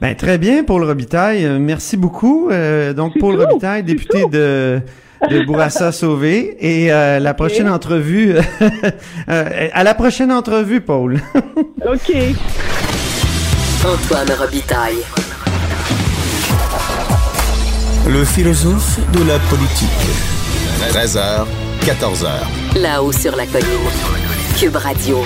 [0.00, 1.44] Ben très bien, Paul Robitaille.
[1.44, 2.50] Euh, merci beaucoup.
[2.50, 4.30] Euh, donc Paul tout, Robitaille, député tout.
[4.30, 4.80] de
[5.30, 6.56] de Bourassa Sauvé.
[6.60, 8.34] Et euh, la prochaine entrevue,
[9.28, 11.18] euh, à la prochaine entrevue, Paul.
[11.86, 12.12] OK.
[13.84, 15.27] Antoine Robitaille.
[18.08, 19.88] Le philosophe de la politique.
[20.92, 21.44] 13h,
[21.84, 22.80] 14h.
[22.80, 23.66] Là-haut sur la colline.
[24.58, 25.22] Cube Radio.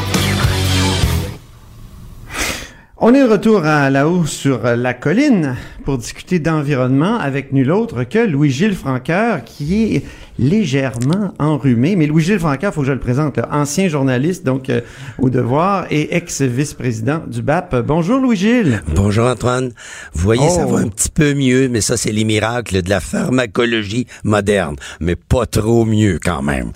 [3.04, 8.04] On est de retour à là-haut sur la colline pour discuter d'environnement avec nul autre
[8.04, 10.02] que Louis-Gilles Franqueur qui est
[10.38, 11.96] légèrement enrhumé.
[11.96, 14.82] Mais Louis-Gilles Franqueur, faut que je le présente, là, ancien journaliste donc euh,
[15.18, 17.74] au devoir et ex-vice-président du BAP.
[17.84, 18.82] Bonjour Louis-Gilles.
[18.94, 19.72] Bonjour Antoine.
[20.14, 20.74] Vous voyez, ça Oh.
[20.74, 24.76] va un petit peu mieux, mais ça, c'est les miracles de la pharmacologie moderne.
[25.00, 26.70] Mais pas trop mieux quand même.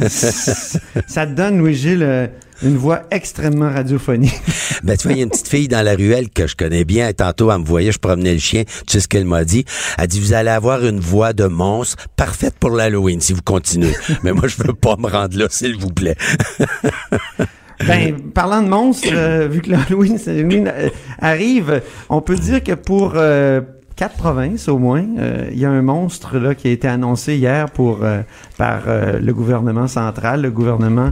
[0.08, 2.26] Ça te donne, Louis-Gilles, euh,
[2.62, 4.40] une voix extrêmement radiophonique.
[4.84, 6.84] Ben, tu vois, il y a une petite fille dans la ruelle que je connais
[6.84, 7.12] bien.
[7.12, 8.62] Tantôt, elle me voyait, je promenais le chien.
[8.62, 9.64] Tu sais ce qu'elle m'a dit?
[9.98, 13.94] Elle dit, vous allez avoir une voix de monstre parfaite pour l'Halloween si vous continuez.
[14.22, 16.16] Mais moi, je veux pas me rendre là, s'il vous plaît.
[17.86, 20.88] Ben, parlant de monstres, euh, vu que l'Halloween Halloween, euh,
[21.20, 23.60] arrive, on peut dire que pour euh,
[23.98, 27.36] quatre provinces au moins, euh, il y a un monstre là qui a été annoncé
[27.36, 28.22] hier pour euh,
[28.56, 31.10] par euh, le gouvernement central, le gouvernement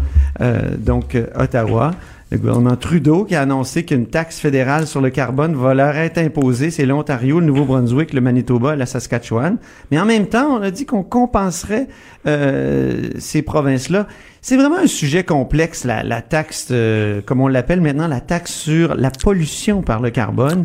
[0.79, 1.91] donc Ottawa.
[2.33, 6.19] Le gouvernement Trudeau qui a annoncé qu'une taxe fédérale sur le carbone va leur être
[6.19, 6.73] imposée.
[6.73, 9.59] C'est l'Ontario, le Nouveau-Brunswick, le Manitoba la Saskatchewan.
[9.93, 11.87] Mais en même temps, on a dit qu'on compenserait
[12.27, 14.09] euh, ces provinces-là.
[14.43, 18.53] C'est vraiment un sujet complexe, la, la taxe, euh, comme on l'appelle maintenant, la taxe
[18.53, 20.65] sur la pollution par le carbone.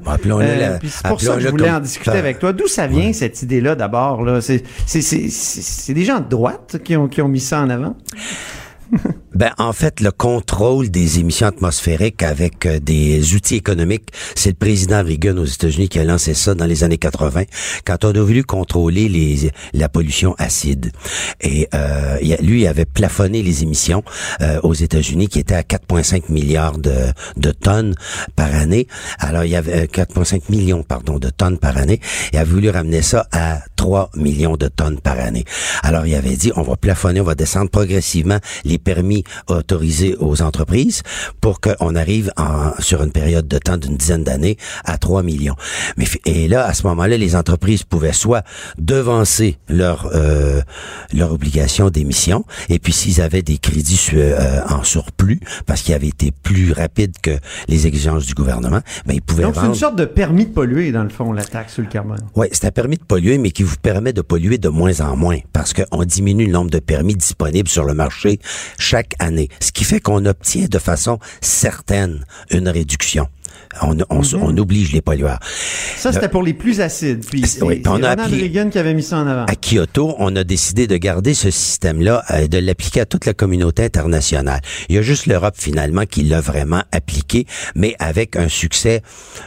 [0.87, 2.53] C'est pour ça que je voulais en discuter avec toi.
[2.53, 4.23] D'où ça vient, cette idée-là, d'abord?
[4.23, 4.41] là?
[4.41, 7.61] C'est c'est- c'est- c'est- c'est des gens de droite qui ont, qui ont mis ça
[7.61, 7.95] en avant?
[9.33, 14.55] Ben, en fait, le contrôle des émissions atmosphériques avec euh, des outils économiques, c'est le
[14.55, 17.43] président Reagan aux États-Unis qui a lancé ça dans les années 80,
[17.85, 20.91] quand on a voulu contrôler les, la pollution acide.
[21.39, 24.03] Et euh, lui avait plafonné les émissions
[24.41, 26.93] euh, aux États-Unis qui étaient à 4,5 milliards de,
[27.37, 27.95] de tonnes
[28.35, 28.87] par année.
[29.17, 32.01] Alors, il y avait euh, 4,5 millions, pardon, de tonnes par année.
[32.33, 35.45] Il a voulu ramener ça à 3 millions de tonnes par année.
[35.83, 40.41] Alors, il avait dit, on va plafonner, on va descendre progressivement les permis autorisés aux
[40.41, 41.03] entreprises
[41.39, 45.55] pour qu'on arrive en, sur une période de temps d'une dizaine d'années à 3 millions.
[45.97, 48.43] Mais et là, à ce moment-là, les entreprises pouvaient soit
[48.77, 50.61] devancer leur euh,
[51.13, 56.07] leur obligation d'émission, et puis s'ils avaient des crédits euh, en surplus parce qu'ils avaient
[56.07, 57.31] été plus rapides que
[57.67, 60.91] les exigences du gouvernement, ben ils pouvaient Donc, c'est une sorte de permis de polluer,
[60.91, 62.19] dans le fond, la taxe sur le carbone.
[62.35, 65.15] Oui, c'est un permis de polluer, mais qui vous permet de polluer de moins en
[65.15, 68.39] moins, parce qu'on diminue le nombre de permis disponibles sur le marché
[68.77, 73.27] chaque année, ce qui fait qu'on obtient de façon certaine une réduction.
[73.81, 74.43] On, on, Mhm.
[74.43, 75.39] on oblige les pollueurs.
[75.97, 77.25] Ça, c'était pour les plus acides.
[77.25, 79.45] Puis, Oui, puis on a Ronald appelé- Reagan qui avait mis ça en avant.
[79.45, 83.33] À Kyoto, on a décidé de garder ce système-là, euh, de l'appliquer à toute la
[83.33, 84.61] communauté internationale.
[84.89, 89.01] Il y a juste l'Europe finalement qui l'a vraiment appliqué, mais avec un succès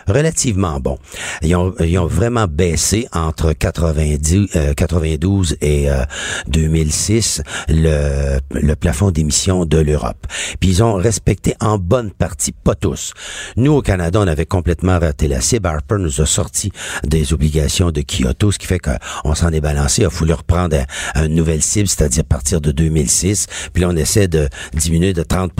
[0.08, 0.98] relativement bon.
[1.42, 6.04] Ils ont, ils ont vraiment baissé entre 90, euh, 92 et euh,
[6.48, 10.26] 2006 le, le plafond d'émissions de l'Europe.
[10.60, 13.12] Puis ils ont respecté en bonne partie, pas tous.
[13.56, 15.66] Nous au Canada, Canada, on avait complètement raté la cible.
[15.66, 16.70] Harper nous a sorti
[17.04, 20.02] des obligations de Kyoto, ce qui fait qu'on s'en est balancé.
[20.02, 20.76] Il a fallu reprendre
[21.16, 23.46] une nouvelle cible, c'est-à-dire partir de 2006.
[23.72, 25.52] Puis là, on essaie de diminuer de 30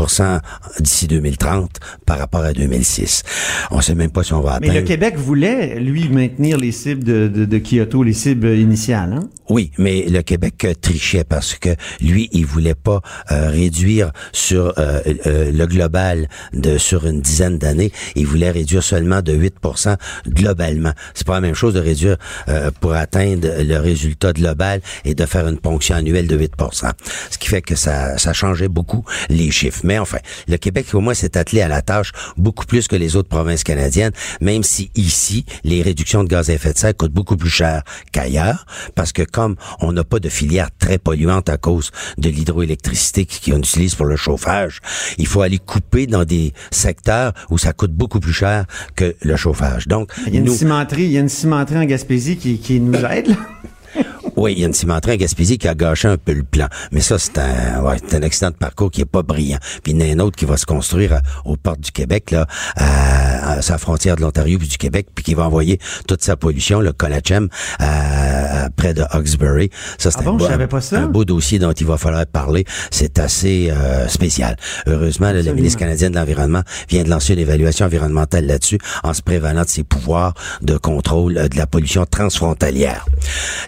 [0.81, 3.23] d'ici 2030 par rapport à 2006.
[3.71, 4.73] On sait même pas si on va atteindre.
[4.73, 9.15] Mais le Québec voulait, lui, maintenir les cibles de, de, Kyoto, les cibles initiales.
[9.15, 9.29] Hein?
[9.49, 15.01] Oui, mais le Québec trichait parce que lui, il voulait pas euh, réduire sur euh,
[15.27, 17.93] euh, le global de sur une dizaine d'années.
[18.15, 19.55] Il voulait réduire seulement de 8
[20.29, 20.93] globalement.
[21.15, 22.17] C'est pas la même chose de réduire
[22.81, 26.91] pour atteindre le résultat global et de faire une ponction annuelle de 8%
[27.31, 29.81] Ce qui fait que ça, ça changeait beaucoup les chiffres.
[29.85, 33.17] Mais enfin, le Québec, au moins, s'est attelé à la tâche beaucoup plus que les
[33.17, 37.13] autres provinces canadiennes, même si ici, les réductions de gaz à effet de serre coûtent
[37.13, 41.57] beaucoup plus cher qu'ailleurs, parce que comme on n'a pas de filière très polluante à
[41.57, 44.81] cause de l'hydroélectricité qu'on utilise pour le chauffage,
[45.19, 48.67] il faut aller couper dans des secteurs où ça coûte beaucoup plus cher
[48.97, 49.89] que le chauffage.
[49.89, 52.81] Donc, il y a une cimenterie, il y a une cimenterie en Gaspésie qui, qui
[52.81, 53.29] nous aide.
[53.29, 53.37] Là.
[54.37, 56.67] Oui, il y a une cimenterie à Gaspésie qui a gâché un peu le plan.
[56.91, 59.59] Mais ça, c'est un, ouais, un accident de parcours qui est pas brillant.
[59.83, 61.93] Puis il y en a un autre qui va se construire euh, aux portes du
[61.93, 66.23] Québec, là, à, sa frontière de l'Ontario puis du Québec, puis qui va envoyer toute
[66.23, 68.34] sa pollution, le Colachem, à,
[68.77, 69.71] près de Hawkesbury.
[69.99, 72.65] Ça, c'est ah un, beau, un dossier dont il va falloir parler.
[72.91, 74.57] C'est assez euh, spécial.
[74.87, 79.23] Heureusement, le ministre canadien de l'Environnement vient de lancer une évaluation environnementale là-dessus en se
[79.23, 83.07] prévalant de ses pouvoirs de contrôle euh, de la pollution transfrontalière.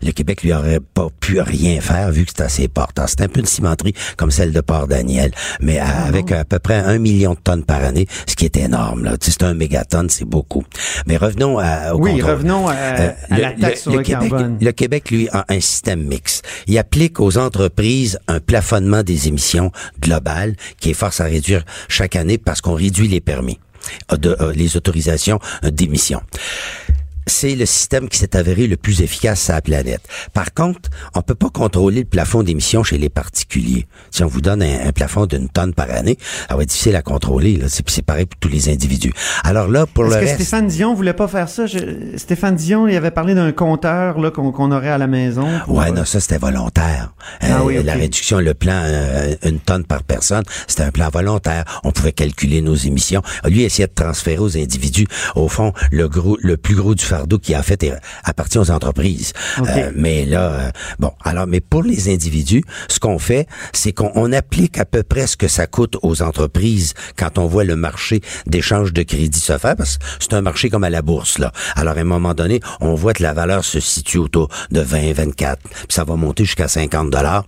[0.02, 3.04] Le Québec lui aurait pas pu rien faire vu que c'est assez portant.
[3.06, 6.76] C'est un peu une cimenterie comme celle de Port-Daniel, mais ah avec à peu près
[6.76, 9.04] un million de tonnes par année, ce qui est énorme.
[9.04, 9.16] Là.
[9.20, 10.64] C'est un mégatonne, c'est beaucoup.
[11.06, 14.58] Mais revenons à, au Oui, revenons à, euh, la taxe sur le, Québec, carbone.
[14.60, 16.46] Le Québec, lui, a un système mixte.
[16.66, 22.16] Il applique aux entreprises un plafonnement des émissions globales qui est force à réduire chaque
[22.16, 23.58] année parce qu'on réduit les permis,
[24.12, 26.20] euh, euh, les autorisations d'émission
[27.26, 30.02] c'est le système qui s'est avéré le plus efficace à la planète.
[30.32, 33.86] Par contre, on peut pas contrôler le plafond d'émissions chez les particuliers.
[34.10, 37.02] Si on vous donne un, plafond d'une tonne par année, ça va être difficile à
[37.02, 37.60] contrôler.
[37.68, 39.12] C'est pareil pour tous les individus.
[39.44, 41.64] Alors là, pour le Est-ce que Stéphane Dion voulait pas faire ça?
[42.16, 45.48] Stéphane Dion, il avait parlé d'un compteur là qu'on aurait à la maison.
[45.68, 47.12] Ouais, non, ça c'était volontaire.
[47.40, 51.64] Ah euh, la réduction, le plan, euh, une tonne par personne, c'était un plan volontaire.
[51.84, 53.22] On pouvait calculer nos émissions.
[53.44, 57.38] Lui essayait de transférer aux individus, au fond, le gros, le plus gros du fardeau
[57.38, 57.86] qui en fait
[58.24, 59.32] appartient aux entreprises.
[59.58, 64.32] Euh, mais là, euh, bon, alors, mais pour les individus, ce qu'on fait, c'est qu'on
[64.32, 68.20] applique à peu près ce que ça coûte aux entreprises quand on voit le marché
[68.46, 71.52] d'échange de crédit se faire, parce que c'est un marché comme à la bourse, là.
[71.74, 75.12] Alors, à un moment donné, on voit que la valeur se situe autour de 20,
[75.12, 77.44] 24, puis ça va monter jusqu'à 50 dollars.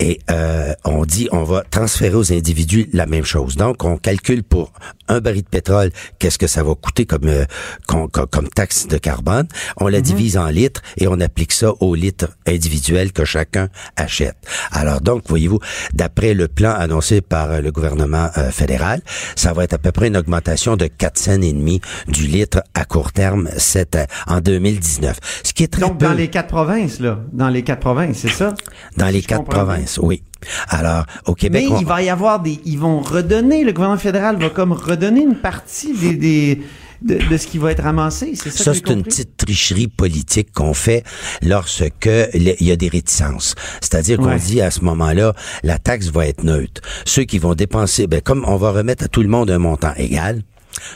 [0.00, 3.56] Et euh, on dit on va transférer aux individus la même chose.
[3.56, 4.72] Donc, on calcule pour
[5.08, 7.44] un baril de pétrole, qu'est-ce que ça va coûter comme, euh,
[7.86, 9.46] comme, taxe de carbone.
[9.76, 10.04] On la mhm.
[10.04, 14.36] divise en litres et on applique ça aux litres individuels que chacun achète.
[14.72, 15.60] Alors donc, voyez-vous,
[15.92, 19.02] d'après le plan annoncé par euh, le gouvernement fédéral,
[19.36, 22.62] ça va être à peu près une augmentation de 4 cents et demi du litre
[22.74, 25.18] à court terme cette, en 2019.
[25.44, 27.20] Ce qui est très Donc, dans les quatre provinces, là.
[27.32, 28.54] Dans les quatre provinces, c'est ça?
[28.96, 30.22] Dans les quatre provinces oui.
[30.68, 31.66] Alors, au Québec...
[31.70, 32.60] Mais il va y avoir des...
[32.64, 36.60] Ils vont redonner, le gouvernement fédéral va comme redonner une partie des...
[37.02, 38.34] de, ce qui va être ramassé.
[38.34, 41.04] C'est ça, ça c'est une petite tricherie politique qu'on fait
[41.42, 43.54] lorsque il y a des réticences.
[43.80, 46.80] C'est-à-dire qu'on dit à ce moment-là, la taxe va être neutre.
[47.04, 49.92] Ceux qui vont dépenser, ben, comme on va remettre à tout le monde un montant
[49.96, 50.42] égal,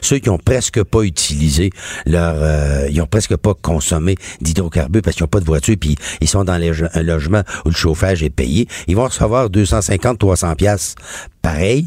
[0.00, 1.70] ceux qui ont presque pas utilisé
[2.06, 5.96] leur, euh, ils ont presque pas consommé d'hydrocarbures parce qu'ils n'ont pas de voiture puis
[6.20, 10.54] ils sont dans un logement où le chauffage est payé, ils vont recevoir 250, 300
[10.54, 10.94] pièces
[11.42, 11.86] pareil.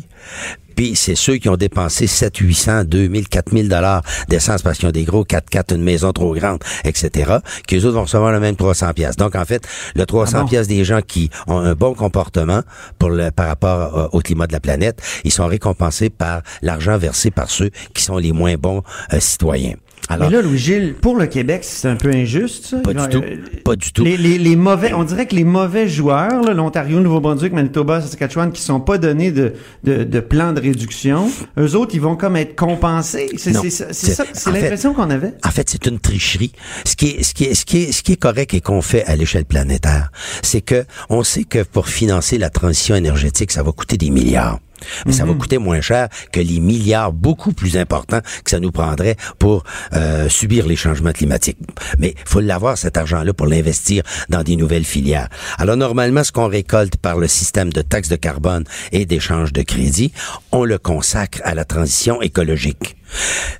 [0.75, 4.91] Puis c'est ceux qui ont dépensé 7, 800, 2000, 4000 dollars d'essence parce qu'ils ont
[4.91, 8.55] des gros 4x4, une maison trop grande, etc., que les autres vont recevoir le même
[8.55, 9.15] 300 pièces.
[9.15, 12.62] Donc en fait, le 300 ah pièces des gens qui ont un bon comportement
[12.99, 16.97] pour le, par rapport euh, au climat de la planète, ils sont récompensés par l'argent
[16.97, 19.75] versé par ceux qui sont les moins bons euh, citoyens.
[20.12, 22.78] Alors, Mais là, Louis-Gilles, pour le Québec, c'est un peu injuste, ça?
[22.80, 23.24] Pas du tout.
[23.24, 24.04] Euh, pas du tout.
[24.04, 28.62] Les, les, les, mauvais, on dirait que les mauvais joueurs, l'Ontario, Nouveau-Brunswick, Manitoba, Saskatchewan, qui
[28.62, 29.54] sont pas donnés de,
[29.86, 33.30] de, de plan de réduction, eux autres, ils vont comme être compensés.
[33.38, 35.34] C'est ça, c'est l'impression qu'on avait.
[35.45, 36.52] En fait, c'est une tricherie.
[36.84, 38.82] Ce qui est, ce qui est, ce qui est, ce qui est correct et qu'on
[38.82, 43.63] fait à l'échelle planétaire, c'est que on sait que pour financer la transition énergétique, ça
[43.63, 44.60] va coûter des milliards.
[45.06, 48.72] Mais ça va coûter moins cher que les milliards beaucoup plus importants que ça nous
[48.72, 49.63] prendrait pour
[49.94, 51.58] euh, subir les changements climatiques.
[52.00, 55.30] Mais faut l'avoir cet argent-là pour l'investir dans des nouvelles filières.
[55.58, 59.62] Alors normalement, ce qu'on récolte par le système de taxes de carbone et d'échange de
[59.62, 60.12] crédit,
[60.51, 62.97] on le consacre à la transition écologique.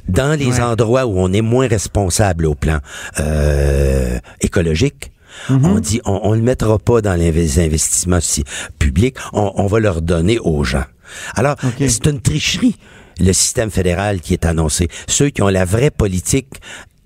[0.08, 2.80] Dans les endroits où on est moins responsable au plan
[3.20, 5.12] euh, écologique,
[5.50, 5.66] Mhm.
[5.66, 8.20] On dit, on, on le mettra pas dans les investissements
[8.80, 10.86] publics, on, on va leur donner aux gens.
[11.36, 11.56] Alors,
[11.90, 12.78] c'est une tricherie,
[13.20, 14.88] le système fédéral qui est annoncé.
[15.08, 16.48] Ceux qui ont la vraie politique,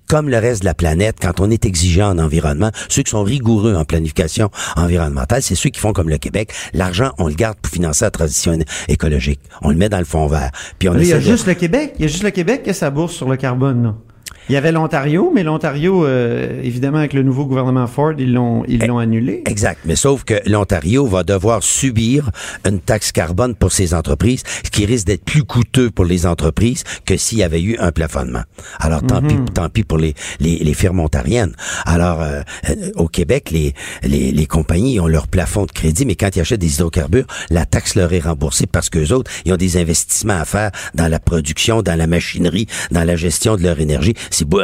[0.08, 3.24] comme le reste de la planète, quand on est exigeant en environnement, ceux qui sont
[3.24, 6.54] rigoureux en planification environnementale, c'est ceux qui font comme le Québec.
[6.74, 8.56] L'argent, on le garde pour financer la transition
[8.88, 9.40] écologique.
[9.64, 10.52] On le met dans le fond vert.
[10.78, 11.94] Puis on il y a de- juste le Québec.
[11.98, 13.96] Il y a juste le Québec qui a sa bourse sur le carbone, là.
[14.48, 18.64] Il y avait l'Ontario, mais l'Ontario, euh, évidemment, avec le nouveau gouvernement Ford, ils l'ont,
[18.68, 19.42] ils l'ont annulé.
[19.48, 19.80] Exact.
[19.86, 22.30] Mais sauf que l'Ontario va devoir subir
[22.64, 26.84] une taxe carbone pour ses entreprises, ce qui risque d'être plus coûteux pour les entreprises
[27.06, 28.44] que s'il y avait eu un plafonnement.
[28.80, 31.56] Alors, tant pis, tant pis pour les, les, les firmes ontariennes.
[31.86, 33.74] Alors, euh, euh, au Québec, les,
[34.04, 37.66] les, les compagnies ont leur plafond de crédit, mais quand ils achètent des hydrocarbures, la
[37.66, 41.20] taxe leur est remboursée parce qu'eux autres, ils ont des investissements à faire dans la
[41.20, 44.14] production, dans la machinerie, dans la gestion de leur énergie.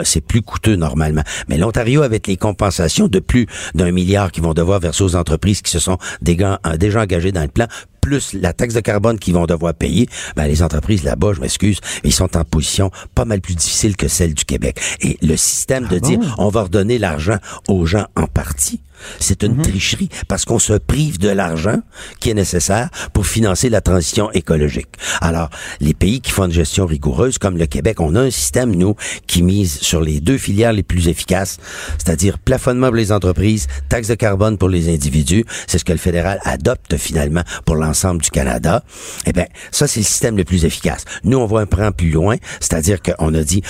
[0.03, 1.23] C'est plus coûteux normalement.
[1.47, 5.61] Mais l'Ontario, avec les compensations de plus d'un milliard qui vont devoir verser aux entreprises
[5.61, 7.67] qui se sont déjà, euh, déjà engagées dans le plan,
[8.01, 11.79] plus la taxe de carbone qu'ils vont devoir payer, ben les entreprises là-bas, je m'excuse,
[12.03, 14.79] ils sont en position pas mal plus difficile que celle du Québec.
[15.01, 18.81] Et le système de dire on va redonner l'argent aux gens en partie,
[19.19, 21.79] c'est une tricherie parce qu'on se prive de l'argent
[22.19, 24.87] qui est nécessaire pour financer la transition écologique.
[25.21, 25.49] Alors,
[25.79, 28.95] les pays qui font une gestion rigoureuse, comme le Québec, on a un système, nous,
[29.27, 31.57] qui mise sur les deux filières les plus efficaces,
[31.97, 35.45] c'est-à-dire plafonnement pour les entreprises, taxe de carbone pour les individus.
[35.67, 38.83] C'est ce que le fédéral adopte finalement pour l'ensemble du Canada.
[39.25, 41.05] Eh bien, ça, c'est le système le plus efficace.
[41.23, 43.61] Nous, on va un prend plus loin, c'est-à-dire qu'on a dit,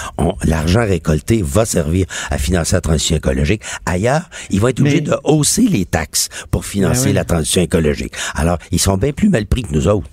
[0.44, 3.62] l'argent récolté va servir à financer la transition écologique.
[3.86, 7.14] Ailleurs, ils vont être obligés Mais- de hausser les taxes pour financer Ben oui.
[7.14, 8.14] la transition écologique.
[8.36, 10.10] Alors, ils sont bien plus mal pris que nous autres.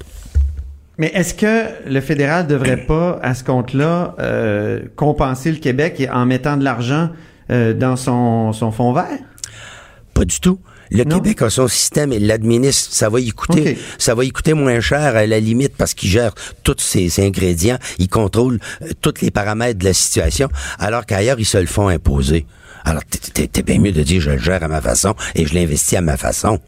[0.98, 6.26] Mais est-ce que le fédéral devrait pas, à ce compte-là, euh, compenser le Québec en
[6.26, 7.10] mettant de l'argent
[7.50, 9.06] euh, dans son, son fonds vert?
[10.14, 10.58] Pas du tout.
[10.90, 11.20] Le Non?
[11.20, 12.92] Québec a son système et l'administre.
[12.92, 16.08] Ça va y coûter, ça va y coûter moins cher à la limite parce qu'il
[16.08, 16.32] gère
[16.64, 17.78] tous ces, ces ingrédients.
[17.98, 20.48] Il contrôle euh, tous les paramètres de la situation,
[20.78, 22.46] alors qu'ailleurs, ils se le font imposer.
[22.84, 25.98] Alors, t'es- bien mieux de dire je le gère à ma façon et je l'investis
[25.98, 26.58] à ma façon.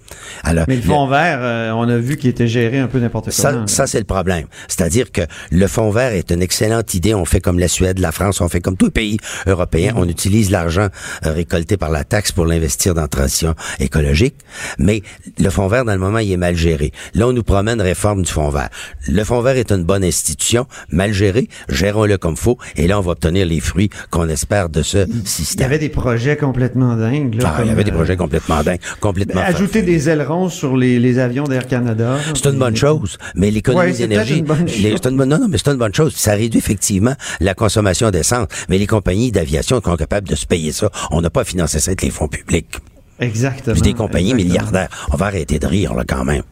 [0.44, 3.30] Alors, Mais le fonds vert, euh, on a vu qu'il était géré un peu n'importe
[3.30, 3.66] ça, comment.
[3.66, 4.46] ça c'est le problème.
[4.68, 7.14] C'est-à-dire que le fonds vert est une excellente idée.
[7.14, 9.92] On fait comme la Suède, la France, on fait comme tous les pays européens.
[9.96, 10.88] On utilise l'argent
[11.26, 14.34] euh, récolté par la taxe pour l'investir dans la transition écologique.
[14.78, 15.02] Mais
[15.38, 16.92] le fonds vert, dans le moment, il est mal géré.
[17.14, 18.68] Là, on nous promène réforme du fonds vert.
[19.08, 21.48] Le fonds vert est une bonne institution, mal géré.
[21.68, 22.58] Gérons-le comme faut.
[22.76, 25.66] Et là, on va obtenir les fruits qu'on espère de ce Il y système.
[25.66, 27.34] avait des projets complètement dingues.
[27.40, 29.82] Là, Ah, il y avait des euh, projets complètement dingues, complètement Ajouter farfelus.
[29.84, 32.16] des ailerons sur les, les avions d'Air Canada.
[32.34, 35.00] C'est une bonne chose, mais l'économie Ouais, d'énergie, peut-être une bonne les- chose.
[35.02, 36.14] c'est une bonne- non, non, mais c'est une bonne chose.
[36.16, 40.72] Ça réduit effectivement la consommation d'essence, mais les compagnies d'aviation sont capables de se payer
[40.72, 40.90] ça.
[41.10, 42.76] On n'a pas à financer ça avec les fonds publics.
[43.20, 43.74] Exactement.
[43.74, 44.48] Puis des compagnies exactement.
[44.50, 44.88] milliardaires.
[45.12, 46.42] On va arrêter de rire, là, quand même.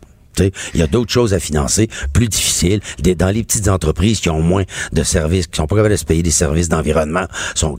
[0.40, 2.80] Il y a d'autres choses à financer, plus difficiles,
[3.16, 6.04] dans les petites entreprises qui ont moins de services, qui sont pas capables de se
[6.04, 7.26] payer des services d'environnement,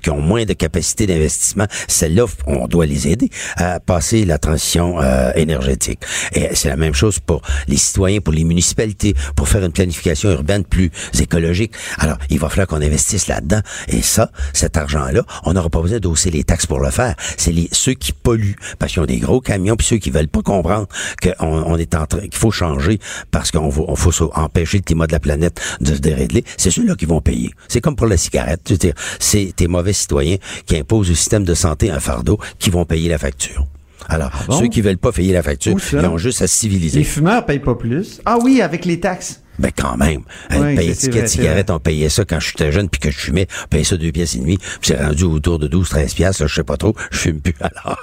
[0.01, 1.66] qui ont moins de capacité d'investissement.
[1.88, 5.99] Celles-là, on doit les aider à passer la transition euh, énergétique.
[6.34, 10.32] Et c'est la même chose pour les citoyens, pour les municipalités, pour faire une planification
[10.32, 11.74] urbaine plus écologique.
[11.97, 13.62] Alors, il va falloir qu'on investisse là-dedans.
[13.88, 17.16] Et ça, cet argent-là, on n'aura pas besoin d'hausser les taxes pour le faire.
[17.38, 20.41] C'est ceux qui polluent, parce qu'ils ont des gros camions, puis ceux qui veulent pas
[20.41, 20.88] comprendre
[21.22, 23.00] qu'on on est en train, qu'il faut changer
[23.32, 26.43] parce qu'on on faut empêcher le climat de la planète de se dérégler.
[26.58, 27.52] C'est ceux-là qui vont payer.
[27.68, 28.74] C'est comme pour la cigarette.
[29.20, 33.10] C'est tes mauvais citoyens qui imposent au système de santé un fardeau qui vont payer
[33.10, 33.66] la facture.
[34.08, 34.60] Alors, bon?
[34.60, 37.00] ceux qui veulent pas payer la facture, ils ont juste à se civiliser.
[37.00, 38.22] Les fumeurs payent pas plus.
[38.26, 39.41] Ah oui, avec les taxes.
[39.60, 40.22] Ben quand même.
[40.49, 42.99] Un Oui, paye c'est- c'est ticket de cigarette, on payait ça quand j'étais jeune puis
[42.99, 43.47] que je fumais.
[43.66, 44.57] On payait ça deux pièces et demie.
[44.57, 46.43] Puis c'est rendu autour de 12, 13 piastres.
[46.43, 46.95] Là, je sais pas trop.
[47.12, 47.97] Je fume plus alors.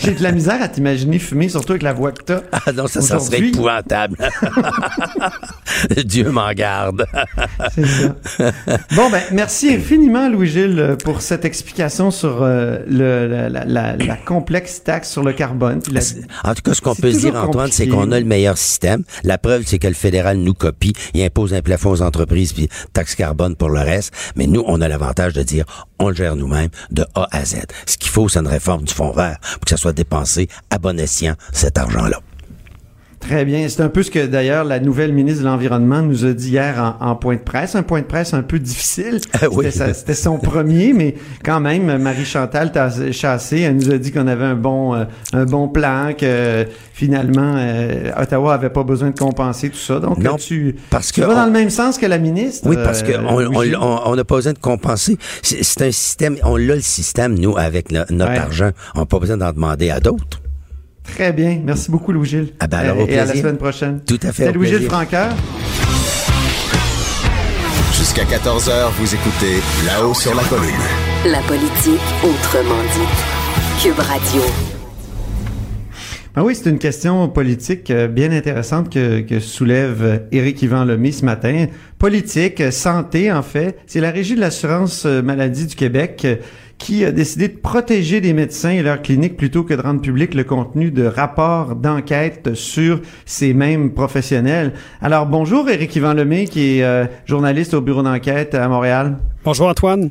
[0.00, 2.40] J'ai de la misère à t'imaginer fumer, surtout avec la voix que t'as.
[2.52, 4.16] Ah non, ça, ça serait épouvantable.
[6.04, 7.04] Dieu m'en garde.
[7.74, 8.52] C'est ça.
[8.94, 14.16] Bon, ben, merci infiniment, Louis-Gilles, pour cette explication sur euh, le, la, la- la- la
[14.16, 15.80] complexe taxe sur le carbone.
[15.90, 16.00] la-
[16.44, 19.02] En tout cas, ce qu'on peut se dire, Antoine, c'est qu'on a le meilleur système.
[19.24, 20.92] La preuve, c'est que le fédéral nous copie.
[21.14, 24.12] Il impose un plafond aux entreprises puis taxe carbone pour le reste.
[24.36, 25.64] Mais nous, on a l'avantage de dire,
[25.98, 27.56] on le gère nous-mêmes de A à Z.
[27.86, 30.78] Ce qu'il faut, c'est une réforme du fonds vert pour que ça soit dépensé à
[30.78, 32.20] bon escient, cet argent-là.
[33.22, 33.68] Très bien.
[33.68, 36.96] C'est un peu ce que d'ailleurs la nouvelle ministre de l'Environnement nous a dit hier
[37.00, 37.74] en, point de presse.
[37.76, 39.20] Un point de presse un peu difficile.
[39.40, 39.66] Ah oui.
[39.72, 41.14] C'était son premier, mais
[41.44, 42.70] quand même, Marie-Chantal
[43.12, 47.54] Chassé, elle nous a dit qu'on avait un bon, euh, un bon plan, que finalement,
[47.56, 49.98] euh, Ottawa avait pas besoin de compenser tout ça.
[49.98, 52.68] Donc, non, tu, parce tu que vas on, dans le même sens que la ministre.
[52.68, 55.16] Oui, parce euh, qu'on n'a pas besoin de compenser.
[55.42, 58.38] C'est un système, on l'a le système, nous, avec le, notre Ouais.
[58.38, 58.70] argent.
[58.94, 60.41] On n'a pas besoin d'en demander à d'autres.
[61.04, 61.60] Très bien.
[61.64, 62.52] Merci beaucoup, Louis-Gilles.
[62.60, 64.00] Ah ben alors, au Et à la semaine prochaine.
[64.06, 64.88] Tout à fait, au Louis-Gilles.
[64.88, 65.30] Franqueur.
[67.96, 70.72] Jusqu'à 14h, vous écoutez là-haut sur la colline.
[71.26, 73.82] La politique autrement dit.
[73.82, 74.42] Cube Radio.
[76.34, 81.12] Ah oui, c'est une question politique euh, bien intéressante que, que soulève Éric Yvan Lemay
[81.12, 81.66] ce matin.
[81.98, 83.76] Politique, santé en fait.
[83.86, 86.36] C'est la Régie de l'assurance euh, maladie du Québec euh,
[86.82, 90.34] qui a décidé de protéger les médecins et leurs cliniques plutôt que de rendre public
[90.34, 94.72] le contenu de rapports d'enquête sur ces mêmes professionnels.
[95.00, 99.18] Alors bonjour Éric Yvan Lemay qui est euh, journaliste au bureau d'enquête à Montréal.
[99.44, 100.10] Bonjour Antoine.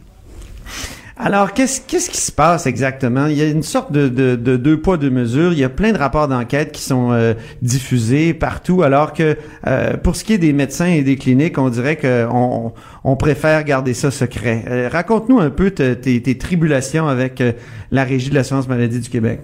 [1.23, 3.27] Alors, qu'est-ce qu'est-ce qui se passe exactement?
[3.27, 5.53] Il y a une sorte de, de, de deux poids, deux mesures.
[5.53, 9.97] Il y a plein de rapports d'enquête qui sont euh, diffusés partout, alors que euh,
[9.97, 13.93] pour ce qui est des médecins et des cliniques, on dirait qu'on on préfère garder
[13.93, 14.65] ça secret.
[14.67, 17.43] Euh, Raconte-nous un peu te- tes, tes tribulations avec
[17.91, 19.41] la Régie de l'assurance maladie du Québec.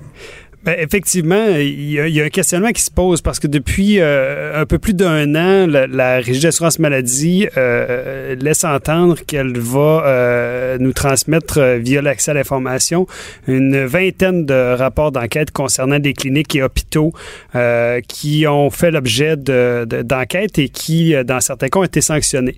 [0.67, 3.47] Ben, effectivement, il y, a, il y a un questionnement qui se pose parce que
[3.47, 9.15] depuis euh, un peu plus d'un an, la, la Régie d'assurance maladie euh, laisse entendre
[9.25, 13.07] qu'elle va euh, nous transmettre euh, via l'accès à l'information
[13.47, 17.13] une vingtaine de rapports d'enquête concernant des cliniques et hôpitaux
[17.55, 21.83] euh, qui ont fait l'objet de- de- d'enquêtes et qui, euh, dans certains cas, ont
[21.85, 22.57] été sanctionnés.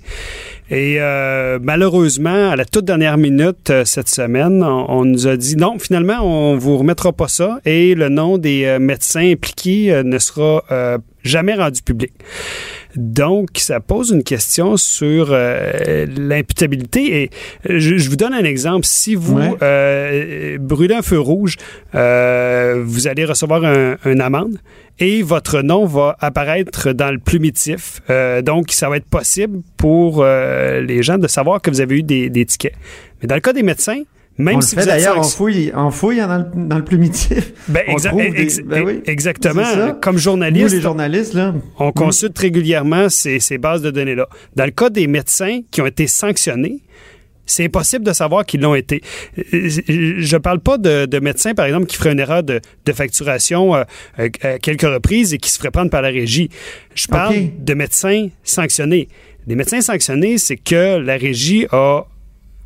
[0.71, 5.35] Et euh, malheureusement, à la toute dernière minute euh, cette semaine, on, on nous a
[5.35, 9.91] dit non, finalement, on vous remettra pas ça et le nom des euh, médecins impliqués
[9.91, 10.63] euh, ne sera
[11.23, 12.13] jamais rendu public.
[12.95, 17.23] Donc, ça pose une question sur euh, l'imputabilité.
[17.23, 17.29] Et
[17.67, 18.85] je, je vous donne un exemple.
[18.85, 19.51] Si vous Ouais.
[19.61, 21.57] euh, brûlez un feu rouge,
[21.95, 24.57] euh, vous allez recevoir un, une amende
[24.99, 28.01] et votre nom va apparaître dans le plumitif.
[28.09, 31.99] Euh, donc, ça va être possible pour euh, les gens de savoir que vous avez
[31.99, 32.73] eu des, des tickets.
[33.21, 34.01] Mais dans le cas des médecins,
[34.37, 36.83] même on si le fait d'ailleurs, on sanction- fouille, on fouille dans le, dans le
[36.85, 37.51] plumitif.
[37.67, 39.63] ben, exa- trouve des- ex- ben oui, exactement.
[40.01, 41.53] Comme Nous, journaliste, les journalistes, là.
[41.77, 44.27] on consulte régulièrement ces, ces bases de données-là.
[44.55, 46.79] Dans le cas des médecins qui ont été sanctionnés,
[47.49, 49.01] c'est impossible de savoir qu'ils l'ont été.
[49.35, 53.75] Je parle pas de, de médecins, par exemple, qui feraient une erreur de, de facturation
[53.75, 53.83] euh,
[54.19, 56.49] euh, à quelques reprises et qui se feraient prendre par la régie.
[56.95, 59.07] Je parle de médecins sanctionnés.
[59.47, 62.05] Les médecins sanctionnés, c'est que la régie a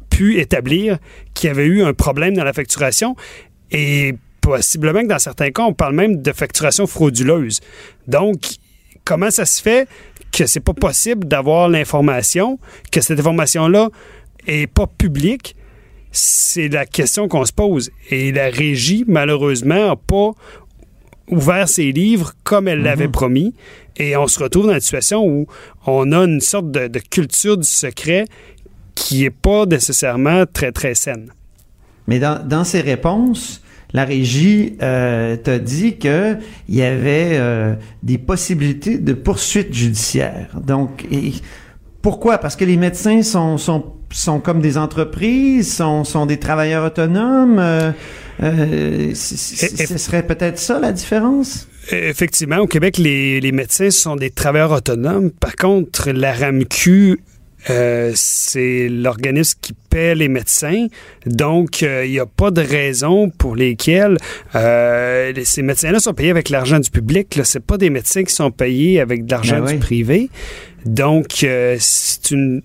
[0.09, 0.97] pu établir
[1.33, 3.15] qu'il y avait eu un problème dans la facturation
[3.71, 7.61] et possiblement que dans certains cas, on parle même de facturation frauduleuse.
[8.07, 8.41] Donc,
[9.05, 9.87] comment ça se fait
[10.33, 12.59] que c'est pas possible d'avoir l'information,
[12.91, 13.89] que cette information-là
[14.47, 15.55] est pas publique?
[16.11, 17.89] C'est la question qu'on se pose.
[18.09, 20.31] Et la régie, malheureusement, n'a pas
[21.27, 23.53] ouvert ses livres comme elle l'avait promis.
[23.97, 25.47] Et on se retrouve dans une situation où
[25.85, 28.25] on a une sorte de, de culture du secret
[28.95, 31.31] qui n'est pas nécessairement très, très saine.
[32.07, 33.63] Mais dans, dans ses réponses,
[33.93, 36.37] la régie euh, t'a dit que
[36.67, 40.49] il y avait euh, des possibilités de poursuites judiciaires.
[40.61, 41.33] Donc, et
[42.01, 42.39] pourquoi?
[42.39, 47.59] Parce que les médecins sont sont sont comme des entreprises, sont sont des travailleurs autonomes.
[47.59, 47.91] Euh,
[48.41, 51.67] euh, ce serait peut-être ça la différence?
[51.91, 55.31] Effectivement, au Québec, les, les médecins sont des travailleurs autonomes.
[55.31, 57.19] Par contre, la RAMQ,
[57.69, 60.87] euh, c'est l'organisme qui paie les médecins.
[61.25, 64.17] Donc, euh, il n'y a pas de raison pour lesquelles
[64.55, 67.39] euh, les- ces médecins-là sont payés avec l'argent du public.
[67.43, 69.79] Ce pas des médecins qui sont payés avec de l'argent Ben du oui.
[69.79, 70.29] privé.
[70.85, 72.61] Donc, euh, c'est une,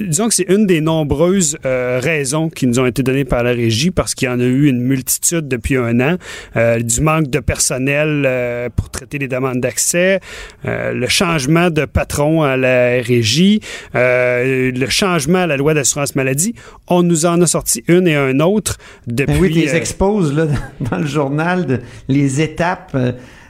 [0.00, 3.50] disons que c'est une des nombreuses euh, raisons qui nous ont été données par la
[3.50, 6.16] régie parce qu'il y en a eu une multitude depuis un an.
[6.56, 10.20] Euh, du manque de personnel euh, pour traiter les demandes d'accès,
[10.64, 13.60] euh, le changement de patron à la régie,
[13.94, 16.54] euh, le changement à la loi d'assurance maladie.
[16.88, 18.76] On nous en a sorti une et un autre
[19.06, 19.34] depuis.
[19.34, 20.46] Ben oui, les exposes là,
[20.90, 22.96] dans le journal de, les étapes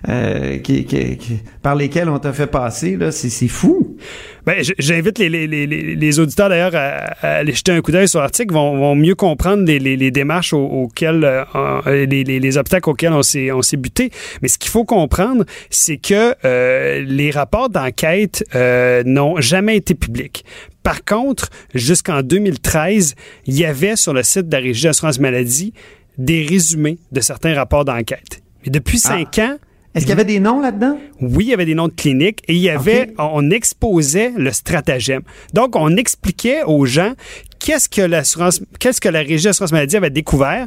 [0.08, 2.96] euh, euh, qui, qui- qui- par lesquelles on t'a fait passer.
[2.96, 3.96] Là, c'est, c'est fou.
[4.44, 7.90] Ben, j'invite les, les, les, les- les auditeurs d'ailleurs à, à aller jeter un coup
[7.90, 12.38] d'œil sur l'article, vont, vont mieux comprendre les, démarches au- auxquelles, euh, en- les, les,
[12.40, 14.10] les obstacles auxquels on s'est, on s'est buté.
[14.42, 19.94] Mais ce qu'il faut comprendre, c'est que euh, les rapports d'enquête euh, n'ont jamais été
[19.94, 20.44] publics.
[20.84, 23.14] Par contre, jusqu'en 2013,
[23.46, 25.72] il y avait sur le site de la Régie d'assurance maladie
[26.18, 28.42] des résumés de certains rapports d'enquête.
[28.64, 29.08] Mais depuis Ah.
[29.08, 29.56] cinq ans,
[29.96, 30.98] Est-ce qu'il y avait des noms là-dedans?
[31.22, 34.52] Oui, il y avait des noms de cliniques et il y avait, on exposait le
[34.52, 35.22] stratagème.
[35.54, 37.14] Donc, on expliquait aux gens
[37.58, 40.66] qu'est-ce que l'assurance, qu'est-ce que la Régie d'assurance maladie avait découvert,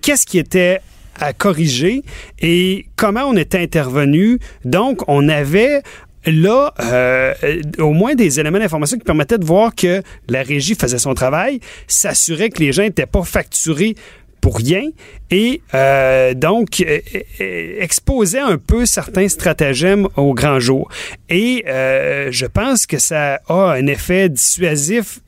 [0.00, 0.80] qu'est-ce qui était
[1.20, 2.02] à corriger
[2.40, 4.38] et comment on était intervenu.
[4.64, 5.82] Donc, on avait
[6.24, 7.34] là, euh,
[7.78, 11.60] au moins des éléments d'information qui permettaient de voir que la régie faisait son travail,
[11.88, 13.96] s'assurait que les gens n'étaient pas facturés
[14.42, 14.90] pour rien
[15.30, 16.98] et euh, donc euh,
[17.40, 20.90] euh, exposer un peu certains stratagèmes au grand jour.
[21.30, 25.20] Et je pense que ça a un effet dissuasif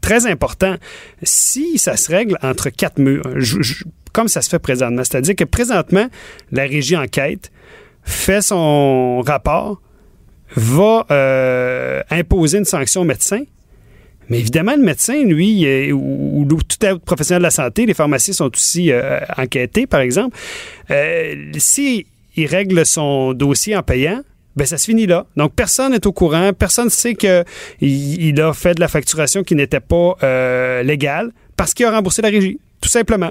[0.00, 0.76] très important
[1.22, 3.28] si ça se règle entre quatre murs,
[4.12, 5.02] comme ça se fait présentement.
[5.04, 6.06] C'est-à-dire que présentement,
[6.52, 7.50] la régie enquête,
[8.02, 9.82] fait son rapport,
[10.54, 11.04] va
[12.10, 13.42] imposer une sanction au médecin,
[14.30, 18.50] mais évidemment, le médecin, lui, ou, tout autre professionnel de la santé, les pharmaciens sont
[18.54, 20.36] aussi euh, enquêtés, par exemple.
[20.90, 22.04] Euh, S'il
[22.36, 24.22] règle son dossier en payant,
[24.56, 25.26] ben ça se finit là.
[25.36, 27.44] Donc personne n'est au courant, personne ne sait qu'il
[27.80, 32.22] il a fait de la facturation qui n'était pas euh, légale parce qu'il a remboursé
[32.22, 33.30] la régie, tout simplement.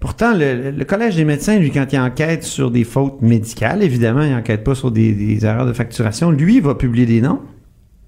[0.00, 4.30] Pourtant, le, Collège des médecins, lui, quand il enquête sur des fautes médicales, évidemment, il
[4.30, 7.40] n'enquête pas sur des, des erreurs de facturation, lui, il va publier des noms.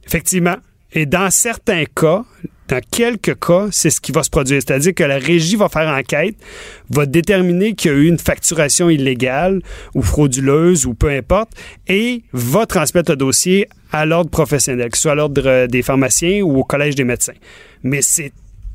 [0.07, 0.57] Effectivement.
[0.93, 2.25] Et dans certains cas,
[2.69, 4.61] dans quelques cas, c'est ce qui va se produire.
[4.63, 6.37] C'est-à-dire que la régie va faire enquête,
[6.91, 9.61] va déterminer qu'il y a eu une facturation illégale
[9.95, 11.51] ou frauduleuse ou peu importe,
[11.89, 15.83] et va transmettre le dossier à l'ordre professionnel, que ce soit à l'ordre euh, des
[15.83, 17.35] pharmaciens ou au collège des médecins.
[17.83, 18.33] Mais c'est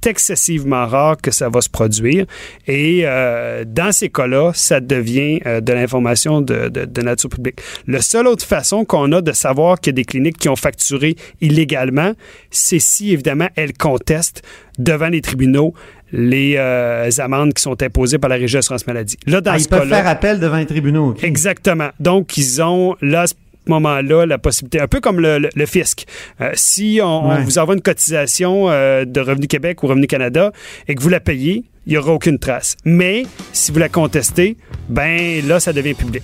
[0.08, 2.26] excessivement rare que ça va se produire.
[2.68, 7.62] Et euh, dans ces cas-là, ça devient euh, de l'information de, de, nature publique.
[7.88, 10.56] La seule autre façon qu'on a de savoir qu'il y a des cliniques qui ont
[10.56, 12.14] facturé illégalement,
[12.50, 14.44] c'est si, évidemment, elles contestent
[14.80, 15.74] devant les tribunaux
[16.12, 19.18] les euh, amendes qui sont imposées par la Régie d'assurance maladie.
[19.26, 21.16] Là, dans ah, ils peuvent faire appel devant les tribunaux.
[21.22, 21.90] Exactement.
[22.00, 23.26] Donc, ils ont là
[23.70, 26.06] moment-là la possibilité, un peu comme le, fisc.
[26.42, 30.52] Euh, si on, vous envoie une cotisation euh, de Revenu Québec ou Revenu Canada
[30.88, 32.76] et que vous la payez, il n'y aura aucune trace.
[32.86, 34.58] Mais si vous la contestez,
[34.90, 36.24] ben là, ça devient public.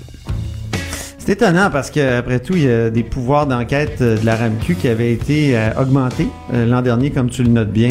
[1.17, 4.75] C'est étonnant parce qu'après tout, il y a des pouvoirs d'enquête euh, de la RAMQ
[4.75, 7.89] qui avaient été augmentés l'an dernier, comme tu le notes bien.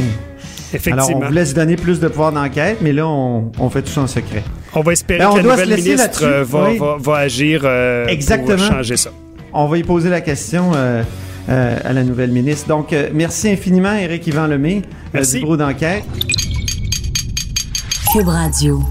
[0.74, 1.06] Effectivement.
[1.06, 4.02] Alors, on voulait se donner plus de pouvoir d'enquête, mais là, on, fait tout ça
[4.02, 4.42] en secret.
[4.74, 9.10] On va espérer ben, que la nouvelle ministre va, agir pour changer ça
[9.52, 11.02] on va y poser la question euh,
[11.48, 12.68] euh, à la nouvelle ministre.
[12.68, 14.82] Donc, euh, merci infiniment, Éric Yvan Lemay,
[15.14, 16.04] du bureau d'enquête.
[18.12, 18.82] Cube Radio.